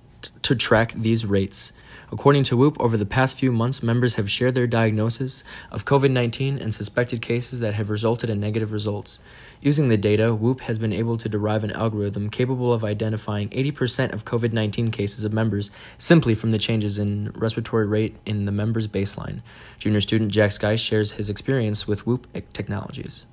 to 0.41 0.55
track 0.55 0.93
these 0.93 1.25
rates. 1.25 1.71
According 2.11 2.43
to 2.45 2.57
Whoop, 2.57 2.79
over 2.79 2.97
the 2.97 3.05
past 3.05 3.37
few 3.37 3.51
months, 3.51 3.83
members 3.83 4.15
have 4.15 4.31
shared 4.31 4.55
their 4.55 4.65
diagnosis 4.65 5.43
of 5.71 5.85
COVID 5.85 6.09
19 6.09 6.57
and 6.57 6.73
suspected 6.73 7.21
cases 7.21 7.59
that 7.59 7.75
have 7.75 7.91
resulted 7.91 8.31
in 8.31 8.39
negative 8.39 8.71
results. 8.71 9.19
Using 9.61 9.89
the 9.89 9.97
data, 9.97 10.33
Whoop 10.33 10.61
has 10.61 10.79
been 10.79 10.91
able 10.91 11.17
to 11.17 11.29
derive 11.29 11.63
an 11.63 11.71
algorithm 11.71 12.31
capable 12.31 12.73
of 12.73 12.83
identifying 12.83 13.49
80% 13.49 14.13
of 14.13 14.25
COVID 14.25 14.53
19 14.53 14.89
cases 14.89 15.23
of 15.23 15.33
members 15.33 15.69
simply 15.99 16.33
from 16.33 16.49
the 16.49 16.57
changes 16.57 16.97
in 16.97 17.31
respiratory 17.35 17.85
rate 17.85 18.15
in 18.25 18.45
the 18.45 18.51
members' 18.51 18.87
baseline. 18.87 19.41
Junior 19.77 20.01
student 20.01 20.31
Jack 20.31 20.51
Sky 20.51 20.75
shares 20.75 21.11
his 21.11 21.29
experience 21.29 21.87
with 21.87 22.07
Whoop 22.07 22.27
Technologies. 22.53 23.27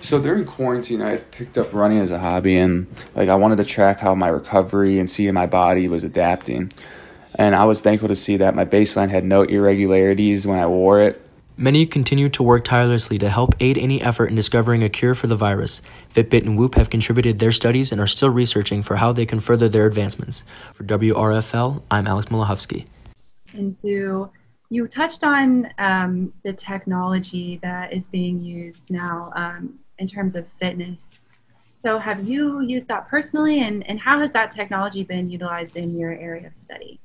So 0.00 0.20
during 0.20 0.46
quarantine, 0.46 1.02
I 1.02 1.16
picked 1.16 1.58
up 1.58 1.72
running 1.74 1.98
as 1.98 2.10
a 2.10 2.18
hobby, 2.18 2.56
and 2.56 2.86
like 3.14 3.28
I 3.28 3.34
wanted 3.34 3.56
to 3.56 3.64
track 3.64 4.00
how 4.00 4.14
my 4.14 4.28
recovery 4.28 4.98
and 4.98 5.10
see 5.10 5.30
my 5.30 5.46
body 5.46 5.88
was 5.88 6.04
adapting. 6.04 6.72
And 7.36 7.54
I 7.54 7.64
was 7.64 7.80
thankful 7.80 8.08
to 8.08 8.16
see 8.16 8.36
that 8.36 8.54
my 8.54 8.64
baseline 8.64 9.10
had 9.10 9.24
no 9.24 9.42
irregularities 9.42 10.46
when 10.46 10.58
I 10.58 10.66
wore 10.66 11.00
it. 11.00 11.20
Many 11.56 11.86
continue 11.86 12.28
to 12.30 12.42
work 12.42 12.64
tirelessly 12.64 13.16
to 13.18 13.30
help 13.30 13.54
aid 13.60 13.78
any 13.78 14.02
effort 14.02 14.26
in 14.26 14.34
discovering 14.34 14.82
a 14.82 14.88
cure 14.88 15.14
for 15.14 15.28
the 15.28 15.36
virus. 15.36 15.82
Fitbit 16.12 16.42
and 16.42 16.58
Whoop 16.58 16.74
have 16.74 16.90
contributed 16.90 17.38
their 17.38 17.52
studies 17.52 17.92
and 17.92 18.00
are 18.00 18.08
still 18.08 18.30
researching 18.30 18.82
for 18.82 18.96
how 18.96 19.12
they 19.12 19.24
can 19.24 19.38
further 19.38 19.68
their 19.68 19.86
advancements. 19.86 20.42
For 20.72 20.82
WRFL, 20.82 21.82
I'm 21.92 22.08
Alex 22.08 22.28
Malachowski. 22.28 22.86
And 23.52 23.76
so 23.76 24.32
you 24.68 24.88
touched 24.88 25.22
on 25.22 25.68
um, 25.78 26.32
the 26.42 26.52
technology 26.52 27.60
that 27.62 27.92
is 27.92 28.08
being 28.08 28.40
used 28.40 28.90
now 28.90 29.30
um, 29.36 29.78
in 29.98 30.08
terms 30.08 30.34
of 30.34 30.46
fitness. 30.58 31.18
So 31.68 31.98
have 31.98 32.26
you 32.26 32.62
used 32.62 32.88
that 32.88 33.08
personally 33.08 33.60
and, 33.60 33.88
and 33.88 34.00
how 34.00 34.18
has 34.18 34.32
that 34.32 34.50
technology 34.50 35.04
been 35.04 35.30
utilized 35.30 35.76
in 35.76 35.96
your 35.96 36.12
area 36.12 36.48
of 36.48 36.56
study? 36.56 37.00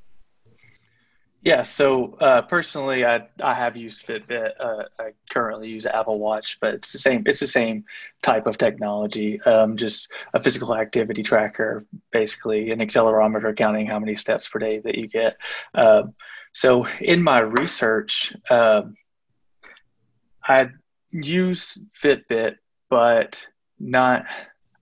Yeah, 1.41 1.61
so 1.61 2.15
uh, 2.15 2.41
personally, 2.41 3.05
I 3.05 3.27
I 3.41 3.53
have 3.53 3.77
used 3.77 4.05
Fitbit. 4.05 4.51
Uh, 4.59 4.83
I 4.99 5.11
currently 5.29 5.69
use 5.69 5.85
Apple 5.85 6.19
Watch, 6.19 6.57
but 6.59 6.73
it's 6.73 6.91
the 6.91 6.99
same. 6.99 7.23
It's 7.25 7.39
the 7.39 7.47
same 7.47 7.85
type 8.21 8.45
of 8.45 8.57
technology. 8.57 9.41
Um, 9.43 9.77
just 9.77 10.11
a 10.33 10.43
physical 10.43 10.75
activity 10.75 11.23
tracker, 11.23 11.85
basically 12.11 12.71
an 12.71 12.79
accelerometer 12.79 13.55
counting 13.55 13.87
how 13.87 13.99
many 13.99 14.17
steps 14.17 14.49
per 14.49 14.59
day 14.59 14.79
that 14.79 14.95
you 14.95 15.07
get. 15.07 15.37
Um, 15.73 16.13
so 16.51 16.85
in 16.99 17.23
my 17.23 17.39
research, 17.39 18.35
um, 18.49 18.95
I 20.43 20.67
use 21.11 21.77
Fitbit, 22.03 22.55
but 22.89 23.41
not 23.79 24.25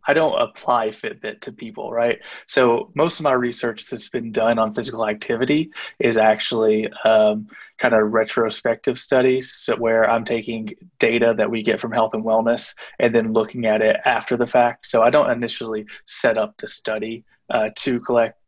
I 0.07 0.13
don't 0.13 0.39
apply 0.41 0.89
Fitbit 0.89 1.41
to 1.41 1.51
people, 1.51 1.91
right? 1.91 2.19
So 2.47 2.91
most 2.95 3.19
of 3.19 3.23
my 3.23 3.33
research 3.33 3.85
that's 3.85 4.09
been 4.09 4.31
done 4.31 4.57
on 4.57 4.73
physical 4.73 5.07
activity 5.07 5.71
is 5.99 6.17
actually 6.17 6.89
um, 7.03 7.47
kind 7.77 7.93
of 7.93 8.11
retrospective 8.11 8.97
studies 8.97 9.69
where 9.77 10.09
I'm 10.09 10.25
taking 10.25 10.73
data 10.99 11.33
that 11.37 11.51
we 11.51 11.61
get 11.61 11.79
from 11.79 11.91
health 11.91 12.13
and 12.13 12.23
wellness 12.23 12.73
and 12.99 13.13
then 13.13 13.33
looking 13.33 13.65
at 13.65 13.81
it 13.81 13.97
after 14.05 14.37
the 14.37 14.47
fact. 14.47 14.85
So 14.85 15.03
I 15.03 15.09
don't 15.09 15.31
initially 15.31 15.85
set 16.05 16.37
up 16.37 16.57
the 16.57 16.67
study 16.67 17.25
uh, 17.49 17.69
to 17.77 17.99
collect 17.99 18.39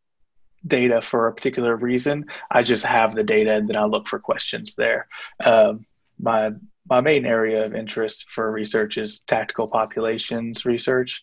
data 0.66 1.02
for 1.02 1.28
a 1.28 1.34
particular 1.34 1.76
reason. 1.76 2.26
I 2.52 2.64
just 2.64 2.86
have 2.86 3.16
the 3.16 3.24
data 3.24 3.54
and 3.54 3.70
then 3.70 3.76
I 3.76 3.86
look 3.86 4.08
for 4.08 4.20
questions 4.20 4.76
there. 4.76 5.08
Um, 5.44 5.86
my 6.20 6.52
my 6.90 7.02
main 7.02 7.26
area 7.26 7.66
of 7.66 7.76
interest 7.76 8.26
for 8.34 8.52
research 8.52 8.98
is 8.98 9.22
tactical 9.22 9.68
populations 9.68 10.66
research. 10.66 11.22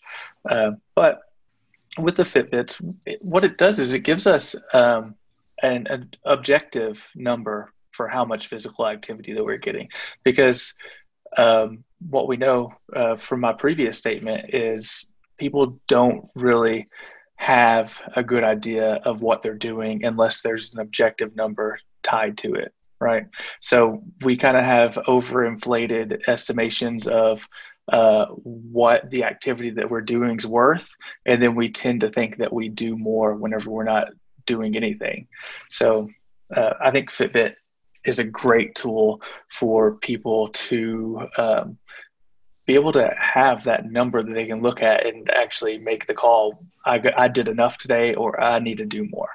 Uh, 0.49 0.73
but 0.95 1.21
with 1.99 2.17
the 2.17 2.23
Fitbits, 2.23 2.81
what 3.21 3.45
it 3.45 3.59
does 3.59 3.79
is 3.79 3.93
it 3.93 4.01
gives 4.01 4.27
us 4.27 4.55
um, 4.73 5.15
an, 5.63 5.87
an, 5.89 6.11
objective 6.25 7.03
number 7.15 7.73
for 7.91 8.07
how 8.07 8.25
much 8.25 8.49
physical 8.49 8.87
activity 8.87 9.33
that 9.33 9.45
we're 9.45 9.57
getting. 9.57 9.89
Because 10.23 10.75
um, 11.37 11.85
what 12.11 12.29
we 12.29 12.37
know 12.37 12.73
uh, 12.95 13.17
from 13.17 13.41
my 13.41 13.53
previous 13.53 13.99
statement 13.99 14.55
is 14.55 15.07
people 15.39 15.81
don't 15.89 16.29
really 16.35 16.87
have 17.37 17.97
a 18.15 18.23
good 18.23 18.45
idea 18.45 18.95
of 19.05 19.21
what 19.21 19.43
they're 19.43 19.55
doing 19.55 20.05
unless 20.05 20.43
there's 20.43 20.73
an 20.73 20.81
objective 20.81 21.35
number 21.37 21.79
tied 22.03 22.39
to 22.39 22.55
it 22.55 22.73
right? 23.01 23.27
So 23.61 24.03
we 24.23 24.37
kind 24.37 24.57
of 24.57 24.65
have 24.65 24.95
overinflated 25.07 26.29
estimations 26.29 27.07
of 27.07 27.41
uh, 27.93 28.27
what 28.27 29.09
the 29.11 29.25
activity 29.25 29.71
that 29.71 29.91
we're 29.91 30.01
doing 30.01 30.37
is 30.37 30.47
worth, 30.47 30.89
and 31.25 31.41
then 31.41 31.55
we 31.55 31.71
tend 31.71 32.01
to 32.01 32.11
think 32.11 32.39
that 32.39 32.53
we 32.53 32.69
do 32.69 32.97
more 32.97 33.35
whenever 33.35 33.71
we're 33.71 33.85
not 33.85 34.09
doing 34.45 34.77
anything. 34.77 35.29
So 35.71 36.09
uh, 36.55 36.75
I 36.81 36.91
think 36.91 37.11
Fitbit 37.11 37.55
is 38.05 38.19
a 38.19 38.25
great 38.25 38.75
tool 38.75 39.21
for 39.49 39.97
people 39.97 40.49
to 40.49 41.29
um, 41.39 41.79
be 42.67 42.75
able 42.75 42.93
to 42.93 43.15
have 43.19 43.65
that 43.65 43.91
number 43.91 44.23
that 44.23 44.33
they 44.33 44.47
can 44.47 44.63
look 44.63 44.83
at 44.83 45.07
and 45.07 45.31
actually 45.31 45.79
make 45.79 46.07
the 46.07 46.15
call. 46.15 46.65
I, 46.85 47.01
I 47.17 47.29
did 47.29 47.47
enough 47.47 47.79
today, 47.79 48.15
or 48.15 48.41
I 48.41 48.59
need 48.59 48.79
to 48.79 48.85
do 48.85 49.09
more 49.09 49.31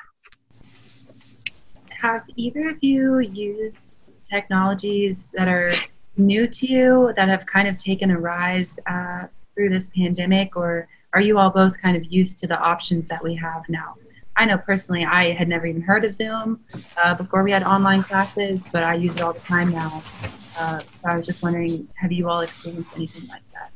have 2.01 2.23
either 2.35 2.69
of 2.69 2.77
you 2.81 3.19
used 3.19 3.95
technologies 4.23 5.29
that 5.33 5.47
are 5.47 5.75
new 6.17 6.47
to 6.47 6.67
you 6.67 7.13
that 7.15 7.29
have 7.29 7.45
kind 7.45 7.67
of 7.67 7.77
taken 7.77 8.11
a 8.11 8.19
rise 8.19 8.79
uh, 8.87 9.27
through 9.53 9.69
this 9.69 9.89
pandemic, 9.95 10.55
or 10.55 10.87
are 11.13 11.21
you 11.21 11.37
all 11.37 11.49
both 11.49 11.79
kind 11.81 11.95
of 11.95 12.03
used 12.05 12.39
to 12.39 12.47
the 12.47 12.59
options 12.59 13.07
that 13.07 13.23
we 13.23 13.35
have 13.35 13.63
now? 13.69 13.95
I 14.35 14.45
know 14.45 14.57
personally, 14.57 15.05
I 15.05 15.33
had 15.33 15.47
never 15.47 15.65
even 15.67 15.81
heard 15.81 16.05
of 16.05 16.13
Zoom 16.13 16.61
uh, 16.97 17.13
before 17.15 17.43
we 17.43 17.51
had 17.51 17.63
online 17.63 18.01
classes, 18.01 18.67
but 18.71 18.83
I 18.83 18.95
use 18.95 19.17
it 19.17 19.21
all 19.21 19.33
the 19.33 19.39
time 19.41 19.69
now. 19.69 20.01
Uh, 20.57 20.79
so 20.95 21.09
I 21.09 21.17
was 21.17 21.25
just 21.25 21.43
wondering, 21.43 21.87
have 21.95 22.11
you 22.11 22.29
all 22.29 22.41
experienced 22.41 22.95
anything 22.95 23.27
like 23.29 23.43
that? 23.53 23.71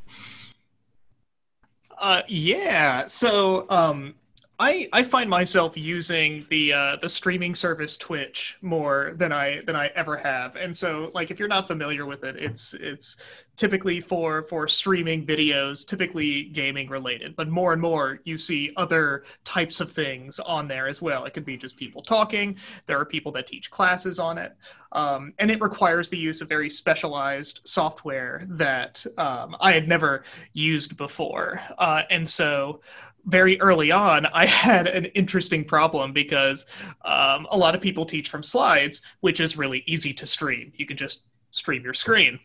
Uh, 1.99 2.21
yeah. 2.27 3.05
So 3.05 3.65
um, 3.69 4.15
I, 4.57 4.87
I 4.93 5.03
find 5.03 5.29
myself 5.29 5.75
using 5.75 6.45
the 6.49 6.73
uh, 6.73 6.95
the 7.01 7.09
streaming 7.09 7.55
service 7.55 7.97
Twitch 7.97 8.57
more 8.61 9.13
than 9.17 9.33
I 9.33 9.61
than 9.65 9.75
I 9.75 9.87
ever 9.87 10.15
have, 10.17 10.55
and 10.55 10.75
so 10.75 11.11
like 11.13 11.29
if 11.29 11.39
you're 11.39 11.49
not 11.49 11.67
familiar 11.67 12.05
with 12.05 12.23
it, 12.23 12.37
it's 12.37 12.73
it's 12.73 13.17
typically 13.55 14.01
for 14.01 14.43
for 14.43 14.67
streaming 14.67 15.25
videos, 15.25 15.85
typically 15.85 16.45
gaming 16.45 16.89
related, 16.89 17.35
but 17.35 17.49
more 17.49 17.73
and 17.73 17.81
more 17.81 18.19
you 18.23 18.37
see 18.37 18.71
other 18.77 19.23
types 19.43 19.79
of 19.79 19.91
things 19.91 20.39
on 20.39 20.67
there 20.67 20.87
as 20.87 21.01
well. 21.01 21.25
It 21.25 21.33
could 21.33 21.45
be 21.45 21.57
just 21.57 21.77
people 21.77 22.01
talking. 22.01 22.57
There 22.85 22.99
are 22.99 23.05
people 23.05 23.31
that 23.33 23.47
teach 23.47 23.71
classes 23.71 24.19
on 24.19 24.37
it, 24.37 24.55
um, 24.91 25.33
and 25.39 25.49
it 25.49 25.61
requires 25.61 26.09
the 26.09 26.17
use 26.17 26.41
of 26.41 26.49
very 26.49 26.69
specialized 26.69 27.61
software 27.65 28.43
that 28.49 29.05
um, 29.17 29.55
I 29.59 29.71
had 29.71 29.87
never 29.87 30.23
used 30.53 30.97
before, 30.97 31.61
uh, 31.77 32.03
and 32.09 32.27
so 32.27 32.81
very 33.25 33.59
early 33.59 33.91
on, 33.91 34.25
I 34.27 34.45
had 34.67 34.87
an 34.87 35.05
interesting 35.05 35.63
problem 35.65 36.13
because 36.13 36.65
um, 37.03 37.47
a 37.49 37.57
lot 37.57 37.75
of 37.75 37.81
people 37.81 38.05
teach 38.05 38.29
from 38.29 38.43
slides, 38.43 39.01
which 39.21 39.39
is 39.39 39.57
really 39.57 39.83
easy 39.85 40.13
to 40.13 40.27
stream. 40.27 40.71
You 40.75 40.85
can 40.85 40.97
just 40.97 41.27
stream 41.51 41.83
your 41.83 41.93
screen. 41.93 42.39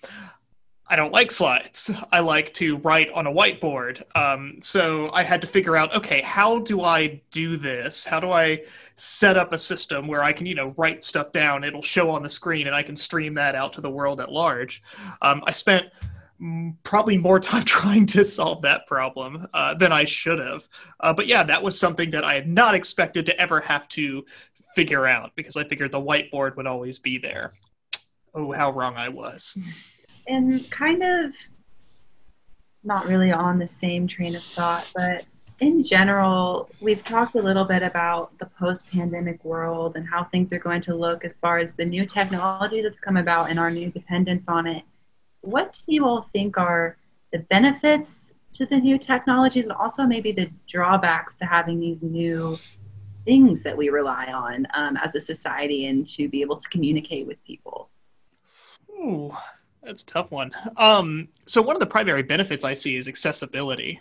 I 0.90 0.96
don't 0.96 1.12
like 1.12 1.31
slides. 1.31 1.92
I 2.11 2.18
like 2.18 2.53
to 2.55 2.76
write 2.79 3.11
on 3.12 3.29
a 3.29 3.33
whiteboard. 3.33 4.03
Um, 4.16 4.57
so 4.61 5.09
I 5.12 5.22
had 5.22 5.40
to 5.42 5.46
figure 5.46 5.76
out, 5.76 5.94
okay, 5.94 6.20
how 6.20 6.59
do 6.59 6.83
I 6.83 7.22
do 7.31 7.57
this? 7.57 8.05
How 8.05 8.18
do 8.18 8.33
I 8.33 8.64
set 8.96 9.37
up 9.37 9.53
a 9.53 9.59
system 9.59 10.09
where 10.09 10.24
I 10.24 10.33
can, 10.33 10.46
you 10.46 10.57
know, 10.57 10.74
write 10.76 11.05
stuff 11.05 11.31
down? 11.31 11.62
It'll 11.62 11.81
show 11.81 12.11
on 12.11 12.24
the 12.24 12.29
screen, 12.29 12.66
and 12.66 12.74
I 12.74 12.83
can 12.83 12.96
stream 12.96 13.35
that 13.35 13.55
out 13.55 13.72
to 13.74 13.81
the 13.81 13.90
world 13.90 14.20
at 14.20 14.33
large. 14.33 14.83
Um, 15.22 15.44
I 15.46 15.53
spent 15.53 15.87
probably 16.83 17.16
more 17.16 17.38
time 17.40 17.64
trying 17.64 18.07
to 18.07 18.24
solve 18.24 18.62
that 18.62 18.88
problem 18.88 19.46
uh, 19.55 19.74
than 19.74 19.92
I 19.92 20.03
should 20.03 20.40
have. 20.40 20.68
Uh, 20.98 21.14
but 21.14 21.29
yeah, 21.29 21.44
that 21.44 21.62
was 21.62 21.79
something 21.79 22.11
that 22.11 22.24
I 22.24 22.35
had 22.35 22.48
not 22.48 22.74
expected 22.74 23.26
to 23.26 23.40
ever 23.40 23.61
have 23.61 23.87
to 23.90 24.24
figure 24.74 25.07
out 25.07 25.37
because 25.37 25.57
I 25.57 25.62
figured 25.62 25.92
the 25.92 26.00
whiteboard 26.00 26.57
would 26.57 26.66
always 26.66 26.98
be 26.98 27.16
there. 27.16 27.53
Oh, 28.35 28.50
how 28.50 28.72
wrong 28.72 28.96
I 28.96 29.09
was. 29.09 29.57
And 30.31 30.71
kind 30.71 31.03
of 31.03 31.35
not 32.83 33.07
really 33.07 33.31
on 33.33 33.59
the 33.59 33.66
same 33.66 34.07
train 34.07 34.35
of 34.35 34.43
thought, 34.43 34.90
but 34.95 35.25
in 35.59 35.85
general, 35.85 36.71
we've 36.81 37.05
talked 37.05 37.35
a 37.35 37.43
little 37.43 37.64
bit 37.64 37.83
about 37.83 38.38
the 38.38 38.47
post 38.47 38.90
pandemic 38.90 39.45
world 39.45 39.97
and 39.97 40.09
how 40.09 40.25
things 40.25 40.53
are 40.53 40.59
going 40.59 40.81
to 40.83 40.95
look 40.95 41.25
as 41.25 41.37
far 41.37 41.59
as 41.59 41.75
the 41.75 41.85
new 41.85 42.07
technology 42.07 42.81
that's 42.81 43.01
come 43.01 43.19
about 43.19 43.51
and 43.51 43.59
our 43.59 43.71
new 43.71 43.90
dependence 43.90 44.49
on 44.49 44.66
it 44.66 44.85
what 45.43 45.81
do 45.87 45.95
you 45.95 46.05
all 46.05 46.23
think 46.33 46.59
are 46.59 46.97
the 47.33 47.38
benefits 47.38 48.33
to 48.53 48.66
the 48.66 48.77
new 48.77 48.99
technologies 48.99 49.66
and 49.66 49.77
also 49.77 50.05
maybe 50.05 50.33
the 50.33 50.51
drawbacks 50.69 51.37
to 51.37 51.47
having 51.47 51.79
these 51.79 52.03
new 52.03 52.59
things 53.25 53.62
that 53.62 53.77
we 53.77 53.88
rely 53.88 54.27
on 54.27 54.66
um, 54.75 54.97
as 54.97 55.14
a 55.14 55.21
society 55.21 55.87
and 55.87 56.07
to 56.07 56.29
be 56.29 56.40
able 56.40 56.57
to 56.57 56.69
communicate 56.69 57.27
with 57.27 57.43
people? 57.45 57.88
Ooh, 58.90 59.31
that's 59.83 60.03
a 60.03 60.07
tough 60.07 60.31
one. 60.31 60.53
Um, 60.77 61.29
so 61.47 61.62
one 61.62 61.77
of 61.77 61.81
the 61.81 61.87
primary 61.87 62.23
benefits 62.23 62.64
I 62.64 62.75
see 62.75 62.97
is 62.97 63.09
accessibility. 63.09 64.01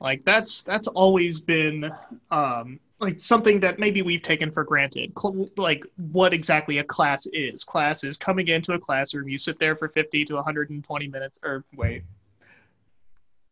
Like 0.00 0.24
that's 0.24 0.62
that's 0.62 0.88
always 0.88 1.40
been 1.40 1.90
um, 2.30 2.78
like 2.98 3.20
something 3.20 3.60
that 3.60 3.78
maybe 3.78 4.02
we've 4.02 4.22
taken 4.22 4.50
for 4.50 4.64
granted 4.64 5.12
like 5.56 5.84
what 5.96 6.32
exactly 6.32 6.78
a 6.78 6.84
class 6.84 7.26
is 7.32 7.62
class 7.62 8.04
is 8.04 8.16
coming 8.16 8.48
into 8.48 8.72
a 8.72 8.78
classroom 8.78 9.28
you 9.28 9.38
sit 9.38 9.58
there 9.58 9.76
for 9.76 9.88
50 9.88 10.24
to 10.26 10.34
120 10.34 11.08
minutes 11.08 11.38
or 11.42 11.64
wait 11.74 12.04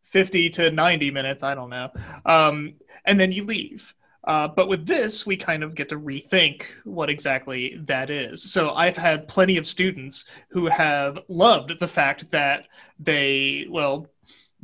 50 0.02 0.50
to 0.50 0.70
90 0.70 1.10
minutes 1.10 1.42
i 1.42 1.54
don't 1.54 1.70
know 1.70 1.90
um, 2.24 2.74
and 3.04 3.20
then 3.20 3.32
you 3.32 3.44
leave 3.44 3.94
uh, 4.24 4.48
but 4.48 4.68
with 4.68 4.86
this 4.86 5.26
we 5.26 5.36
kind 5.36 5.62
of 5.62 5.74
get 5.74 5.88
to 5.88 5.98
rethink 5.98 6.66
what 6.84 7.10
exactly 7.10 7.76
that 7.84 8.10
is 8.10 8.42
so 8.42 8.72
i've 8.72 8.96
had 8.96 9.28
plenty 9.28 9.56
of 9.56 9.66
students 9.66 10.24
who 10.48 10.66
have 10.66 11.18
loved 11.28 11.78
the 11.78 11.88
fact 11.88 12.30
that 12.30 12.66
they 12.98 13.66
well 13.70 14.08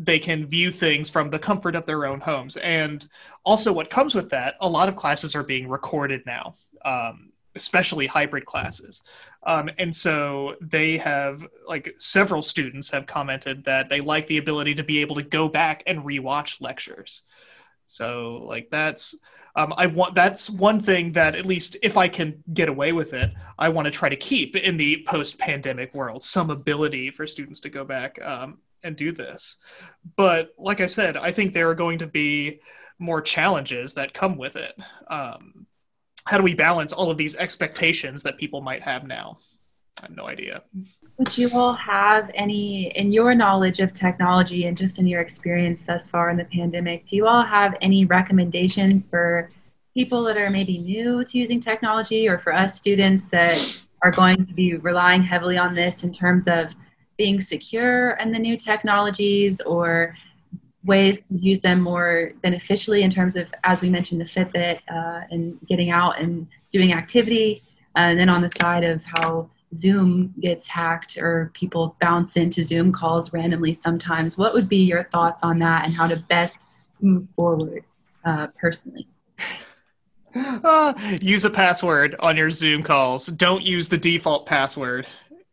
they 0.00 0.18
can 0.18 0.46
view 0.46 0.70
things 0.70 1.10
from 1.10 1.28
the 1.28 1.38
comfort 1.38 1.76
of 1.76 1.84
their 1.84 2.06
own 2.06 2.20
homes. 2.20 2.56
And 2.56 3.06
also, 3.44 3.70
what 3.70 3.90
comes 3.90 4.14
with 4.14 4.30
that, 4.30 4.54
a 4.60 4.68
lot 4.68 4.88
of 4.88 4.96
classes 4.96 5.36
are 5.36 5.44
being 5.44 5.68
recorded 5.68 6.22
now, 6.24 6.56
um, 6.86 7.32
especially 7.54 8.06
hybrid 8.06 8.46
classes. 8.46 9.02
Um, 9.42 9.68
and 9.78 9.94
so 9.94 10.56
they 10.62 10.96
have, 10.96 11.46
like, 11.68 11.94
several 11.98 12.40
students 12.40 12.90
have 12.90 13.04
commented 13.04 13.64
that 13.64 13.90
they 13.90 14.00
like 14.00 14.26
the 14.26 14.38
ability 14.38 14.74
to 14.76 14.84
be 14.84 15.00
able 15.02 15.16
to 15.16 15.22
go 15.22 15.50
back 15.50 15.82
and 15.86 16.00
rewatch 16.00 16.62
lectures. 16.62 17.22
So, 17.86 18.42
like, 18.48 18.70
that's. 18.70 19.14
Um, 19.60 19.74
I 19.76 19.86
want 19.86 20.14
that's 20.14 20.48
one 20.48 20.80
thing 20.80 21.12
that 21.12 21.34
at 21.34 21.44
least 21.44 21.76
if 21.82 21.96
I 21.96 22.08
can 22.08 22.42
get 22.54 22.68
away 22.68 22.92
with 22.92 23.12
it, 23.12 23.30
I 23.58 23.68
want 23.68 23.86
to 23.86 23.90
try 23.90 24.08
to 24.08 24.16
keep 24.16 24.56
in 24.56 24.76
the 24.76 25.04
post-pandemic 25.06 25.94
world 25.94 26.24
some 26.24 26.50
ability 26.50 27.10
for 27.10 27.26
students 27.26 27.60
to 27.60 27.68
go 27.68 27.84
back 27.84 28.20
um, 28.22 28.58
and 28.82 28.96
do 28.96 29.12
this. 29.12 29.56
But 30.16 30.54
like 30.56 30.80
I 30.80 30.86
said, 30.86 31.16
I 31.16 31.32
think 31.32 31.52
there 31.52 31.68
are 31.68 31.74
going 31.74 31.98
to 31.98 32.06
be 32.06 32.60
more 32.98 33.20
challenges 33.20 33.94
that 33.94 34.14
come 34.14 34.38
with 34.38 34.56
it. 34.56 34.74
Um, 35.08 35.66
how 36.24 36.38
do 36.38 36.42
we 36.42 36.54
balance 36.54 36.92
all 36.92 37.10
of 37.10 37.18
these 37.18 37.36
expectations 37.36 38.22
that 38.22 38.38
people 38.38 38.60
might 38.62 38.82
have 38.82 39.06
now? 39.06 39.38
I 39.98 40.06
have 40.06 40.16
no 40.16 40.26
idea. 40.26 40.62
Would 41.18 41.36
you 41.36 41.50
all 41.52 41.74
have 41.74 42.30
any, 42.34 42.86
in 42.96 43.12
your 43.12 43.34
knowledge 43.34 43.80
of 43.80 43.92
technology 43.92 44.66
and 44.66 44.76
just 44.76 44.98
in 44.98 45.06
your 45.06 45.20
experience 45.20 45.82
thus 45.82 46.08
far 46.08 46.30
in 46.30 46.36
the 46.36 46.46
pandemic, 46.46 47.06
do 47.06 47.16
you 47.16 47.26
all 47.26 47.42
have 47.42 47.76
any 47.82 48.06
recommendations 48.06 49.06
for 49.06 49.48
people 49.92 50.22
that 50.24 50.36
are 50.36 50.50
maybe 50.50 50.78
new 50.78 51.24
to 51.24 51.38
using 51.38 51.60
technology 51.60 52.28
or 52.28 52.38
for 52.38 52.54
us 52.54 52.76
students 52.76 53.26
that 53.28 53.78
are 54.02 54.10
going 54.10 54.46
to 54.46 54.54
be 54.54 54.76
relying 54.76 55.22
heavily 55.22 55.58
on 55.58 55.74
this 55.74 56.04
in 56.04 56.12
terms 56.12 56.48
of 56.48 56.68
being 57.18 57.38
secure 57.38 58.12
in 58.12 58.32
the 58.32 58.38
new 58.38 58.56
technologies 58.56 59.60
or 59.62 60.14
ways 60.84 61.28
to 61.28 61.34
use 61.34 61.60
them 61.60 61.80
more 61.82 62.32
beneficially 62.40 63.02
in 63.02 63.10
terms 63.10 63.36
of, 63.36 63.52
as 63.64 63.82
we 63.82 63.90
mentioned, 63.90 64.20
the 64.20 64.24
Fitbit 64.24 64.78
uh, 64.90 65.20
and 65.30 65.58
getting 65.68 65.90
out 65.90 66.18
and 66.18 66.46
doing 66.72 66.94
activity. 66.94 67.62
And 67.94 68.18
then 68.18 68.30
on 68.30 68.40
the 68.40 68.48
side 68.48 68.84
of 68.84 69.04
how 69.04 69.48
Zoom 69.74 70.34
gets 70.40 70.66
hacked 70.66 71.16
or 71.16 71.50
people 71.54 71.96
bounce 72.00 72.36
into 72.36 72.62
Zoom 72.62 72.92
calls 72.92 73.32
randomly 73.32 73.74
sometimes. 73.74 74.36
What 74.36 74.52
would 74.54 74.68
be 74.68 74.84
your 74.84 75.04
thoughts 75.12 75.42
on 75.42 75.58
that 75.60 75.84
and 75.84 75.94
how 75.94 76.08
to 76.08 76.24
best 76.28 76.66
move 77.00 77.28
forward 77.36 77.84
uh, 78.24 78.48
personally? 78.58 79.06
Uh, 80.34 80.94
use 81.20 81.44
a 81.44 81.50
password 81.50 82.16
on 82.18 82.36
your 82.36 82.50
Zoom 82.50 82.82
calls. 82.82 83.26
Don't 83.26 83.62
use 83.62 83.88
the 83.88 83.98
default 83.98 84.46
password 84.46 85.06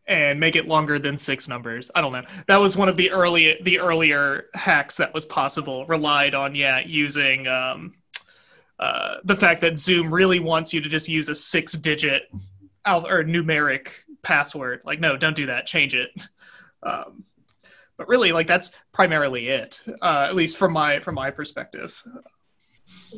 and 0.07 0.39
make 0.39 0.55
it 0.55 0.67
longer 0.67 0.97
than 0.97 1.17
six 1.17 1.47
numbers. 1.47 1.91
I 1.93 2.01
don't 2.01 2.13
know. 2.13 2.23
That 2.47 2.57
was 2.57 2.77
one 2.77 2.89
of 2.89 2.97
the 2.97 3.11
early 3.11 3.59
the 3.63 3.79
earlier 3.79 4.45
hacks 4.53 4.97
that 4.97 5.13
was 5.13 5.25
possible. 5.25 5.85
Relied 5.85 6.33
on 6.33 6.55
yeah 6.55 6.79
using 6.79 7.47
um, 7.47 7.93
uh, 8.79 9.17
the 9.23 9.35
fact 9.35 9.61
that 9.61 9.77
Zoom 9.77 10.13
really 10.13 10.39
wants 10.39 10.73
you 10.73 10.81
to 10.81 10.89
just 10.89 11.09
use 11.09 11.29
a 11.29 11.35
six 11.35 11.73
digit 11.73 12.29
or 12.85 13.23
numeric 13.23 13.89
password. 14.21 14.81
Like, 14.83 14.99
no, 14.99 15.17
don't 15.17 15.35
do 15.35 15.47
that. 15.47 15.65
Change 15.67 15.95
it. 15.95 16.11
Um, 16.83 17.25
but 17.97 18.07
really, 18.07 18.31
like 18.31 18.45
that's 18.45 18.71
primarily 18.93 19.47
it, 19.47 19.81
uh, 20.01 20.27
at 20.29 20.35
least 20.35 20.57
from 20.57 20.73
my 20.73 20.99
from 20.99 21.15
my 21.15 21.31
perspective. 21.31 22.01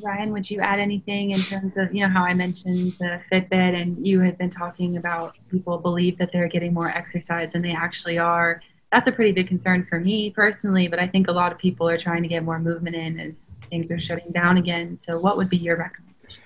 Ryan, 0.03 0.31
would 0.31 0.49
you 0.49 0.62
add 0.62 0.79
anything 0.79 1.31
in 1.31 1.39
terms 1.39 1.73
of 1.77 1.93
you 1.93 2.05
know 2.05 2.12
how 2.12 2.23
I 2.23 2.33
mentioned 2.33 2.93
the 2.99 3.21
Fitbit, 3.31 3.79
and 3.79 4.05
you 4.05 4.21
had 4.21 4.38
been 4.38 4.49
talking 4.49 4.97
about 4.97 5.35
people 5.49 5.77
believe 5.77 6.17
that 6.17 6.31
they're 6.31 6.47
getting 6.47 6.73
more 6.73 6.88
exercise 6.88 7.53
than 7.53 7.62
they 7.62 7.73
actually 7.73 8.17
are. 8.17 8.62
That's 8.91 9.07
a 9.07 9.12
pretty 9.12 9.33
big 9.33 9.47
concern 9.47 9.85
for 9.88 9.99
me 9.99 10.31
personally, 10.31 10.88
but 10.88 10.97
I 10.97 11.07
think 11.07 11.27
a 11.27 11.31
lot 11.31 11.51
of 11.51 11.59
people 11.59 11.88
are 11.88 11.97
trying 11.97 12.23
to 12.23 12.29
get 12.29 12.43
more 12.43 12.57
movement 12.57 12.95
in 12.95 13.19
as 13.19 13.59
things 13.69 13.91
are 13.91 13.99
shutting 13.99 14.31
down 14.31 14.57
again. 14.57 14.97
So, 14.99 15.19
what 15.19 15.38
would 15.38 15.49
be 15.49 15.57
your 15.57 15.77
recommendation? 15.77 16.43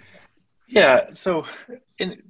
Yeah, 0.67 1.13
so 1.13 1.45
in 1.99 2.21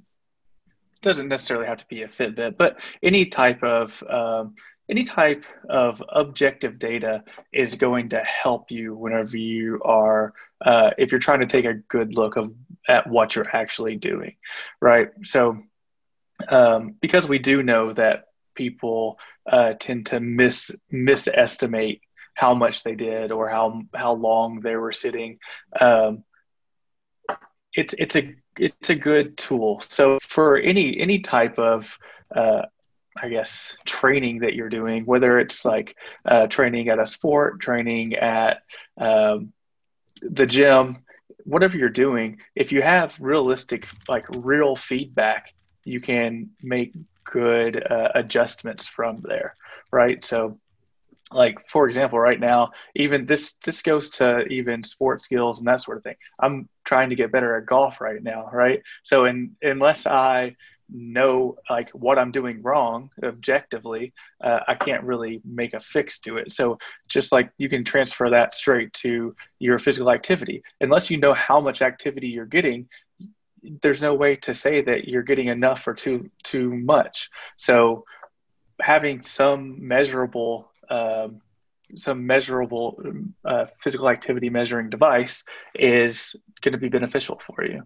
doesn't 1.04 1.28
necessarily 1.28 1.66
have 1.66 1.78
to 1.78 1.86
be 1.88 2.02
a 2.02 2.08
Fitbit, 2.08 2.56
but 2.56 2.78
any 3.02 3.26
type 3.26 3.62
of 3.62 4.02
um, 4.10 4.54
any 4.90 5.04
type 5.04 5.44
of 5.68 6.02
objective 6.10 6.78
data 6.78 7.22
is 7.52 7.74
going 7.74 8.10
to 8.10 8.20
help 8.20 8.70
you 8.70 8.94
whenever 8.94 9.36
you 9.36 9.80
are 9.84 10.34
uh, 10.64 10.90
if 10.98 11.12
you're 11.12 11.20
trying 11.20 11.40
to 11.40 11.46
take 11.46 11.64
a 11.64 11.74
good 11.74 12.14
look 12.14 12.36
of 12.36 12.52
at 12.88 13.06
what 13.06 13.34
you're 13.34 13.56
actually 13.56 13.96
doing, 13.96 14.34
right? 14.80 15.10
So 15.22 15.58
um, 16.48 16.96
because 17.00 17.28
we 17.28 17.38
do 17.38 17.62
know 17.62 17.92
that 17.92 18.24
people 18.54 19.18
uh, 19.50 19.74
tend 19.78 20.06
to 20.06 20.20
misestimate 20.20 22.00
how 22.34 22.54
much 22.54 22.82
they 22.82 22.94
did 22.94 23.30
or 23.30 23.48
how 23.48 23.82
how 23.94 24.12
long 24.12 24.60
they 24.60 24.76
were 24.76 24.92
sitting. 24.92 25.38
Um, 25.80 26.24
it's 27.74 27.94
it's 27.98 28.16
a 28.16 28.34
it's 28.58 28.90
a 28.90 28.94
good 28.94 29.36
tool. 29.36 29.82
So 29.88 30.18
for 30.22 30.56
any 30.56 30.98
any 30.98 31.20
type 31.20 31.58
of 31.58 31.98
uh, 32.34 32.62
I 33.16 33.28
guess 33.28 33.76
training 33.84 34.40
that 34.40 34.54
you're 34.54 34.68
doing, 34.68 35.04
whether 35.04 35.38
it's 35.38 35.64
like 35.64 35.96
uh, 36.24 36.46
training 36.48 36.88
at 36.88 36.98
a 36.98 37.06
sport, 37.06 37.60
training 37.60 38.14
at 38.14 38.62
um, 38.98 39.52
the 40.22 40.46
gym, 40.46 40.98
whatever 41.44 41.76
you're 41.76 41.88
doing, 41.88 42.40
if 42.56 42.72
you 42.72 42.82
have 42.82 43.14
realistic, 43.20 43.86
like 44.08 44.24
real 44.36 44.74
feedback, 44.74 45.54
you 45.84 46.00
can 46.00 46.50
make 46.62 46.92
good 47.24 47.84
uh, 47.90 48.08
adjustments 48.14 48.86
from 48.86 49.20
there, 49.22 49.54
right? 49.92 50.24
So 50.24 50.58
like 51.32 51.58
for 51.68 51.88
example 51.88 52.18
right 52.18 52.40
now 52.40 52.70
even 52.94 53.26
this 53.26 53.54
this 53.64 53.82
goes 53.82 54.10
to 54.10 54.44
even 54.46 54.84
sports 54.84 55.24
skills 55.24 55.58
and 55.58 55.68
that 55.68 55.82
sort 55.82 55.96
of 55.96 56.02
thing. 56.02 56.16
I'm 56.38 56.68
trying 56.84 57.10
to 57.10 57.16
get 57.16 57.32
better 57.32 57.56
at 57.56 57.66
golf 57.66 58.00
right 58.00 58.22
now 58.22 58.48
right? 58.52 58.82
So 59.02 59.24
in, 59.24 59.56
unless 59.62 60.06
i 60.06 60.56
know 60.92 61.56
like 61.70 61.88
what 61.90 62.18
i'm 62.18 62.30
doing 62.30 62.60
wrong 62.60 63.08
objectively 63.22 64.12
uh, 64.42 64.60
i 64.68 64.74
can't 64.74 65.02
really 65.02 65.40
make 65.42 65.72
a 65.72 65.80
fix 65.80 66.20
to 66.20 66.36
it. 66.36 66.52
So 66.52 66.78
just 67.08 67.32
like 67.32 67.50
you 67.56 67.70
can 67.70 67.84
transfer 67.84 68.28
that 68.30 68.54
straight 68.54 68.92
to 68.94 69.34
your 69.58 69.78
physical 69.78 70.10
activity. 70.10 70.62
Unless 70.82 71.10
you 71.10 71.16
know 71.16 71.32
how 71.32 71.60
much 71.60 71.80
activity 71.80 72.28
you're 72.28 72.44
getting 72.44 72.88
there's 73.82 74.02
no 74.02 74.14
way 74.14 74.36
to 74.36 74.54
say 74.54 74.82
that 74.82 75.08
you're 75.08 75.22
getting 75.22 75.48
enough 75.48 75.86
or 75.86 75.94
too 75.94 76.30
too 76.42 76.74
much. 76.74 77.30
So 77.56 78.04
having 78.80 79.22
some 79.22 79.86
measurable 79.86 80.70
um, 80.94 81.40
some 81.96 82.26
measurable 82.26 83.00
uh, 83.44 83.66
physical 83.82 84.08
activity 84.08 84.48
measuring 84.50 84.90
device 84.90 85.44
is 85.74 86.34
going 86.62 86.72
to 86.72 86.78
be 86.78 86.88
beneficial 86.88 87.40
for 87.46 87.64
you. 87.64 87.82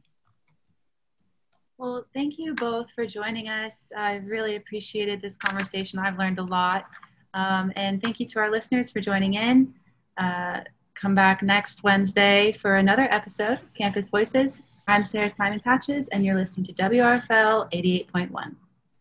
Well, 1.78 2.06
thank 2.12 2.38
you 2.38 2.54
both 2.54 2.90
for 2.90 3.06
joining 3.06 3.48
us. 3.48 3.92
I've 3.96 4.26
really 4.26 4.56
appreciated 4.56 5.20
this 5.20 5.36
conversation. 5.36 5.98
I've 5.98 6.18
learned 6.18 6.38
a 6.38 6.42
lot. 6.42 6.86
Um, 7.34 7.72
and 7.76 8.02
thank 8.02 8.18
you 8.18 8.26
to 8.26 8.40
our 8.40 8.50
listeners 8.50 8.90
for 8.90 9.00
joining 9.00 9.34
in. 9.34 9.74
Uh, 10.16 10.60
come 10.94 11.14
back 11.14 11.42
next 11.42 11.84
Wednesday 11.84 12.50
for 12.52 12.76
another 12.76 13.06
episode 13.10 13.60
Campus 13.76 14.08
Voices. 14.08 14.62
I'm 14.88 15.04
Sarah 15.04 15.30
Simon 15.30 15.60
Patches, 15.60 16.08
and 16.08 16.24
you're 16.24 16.34
listening 16.34 16.66
to 16.66 16.72
WRFL 16.72 17.70
88.1. 17.72 18.56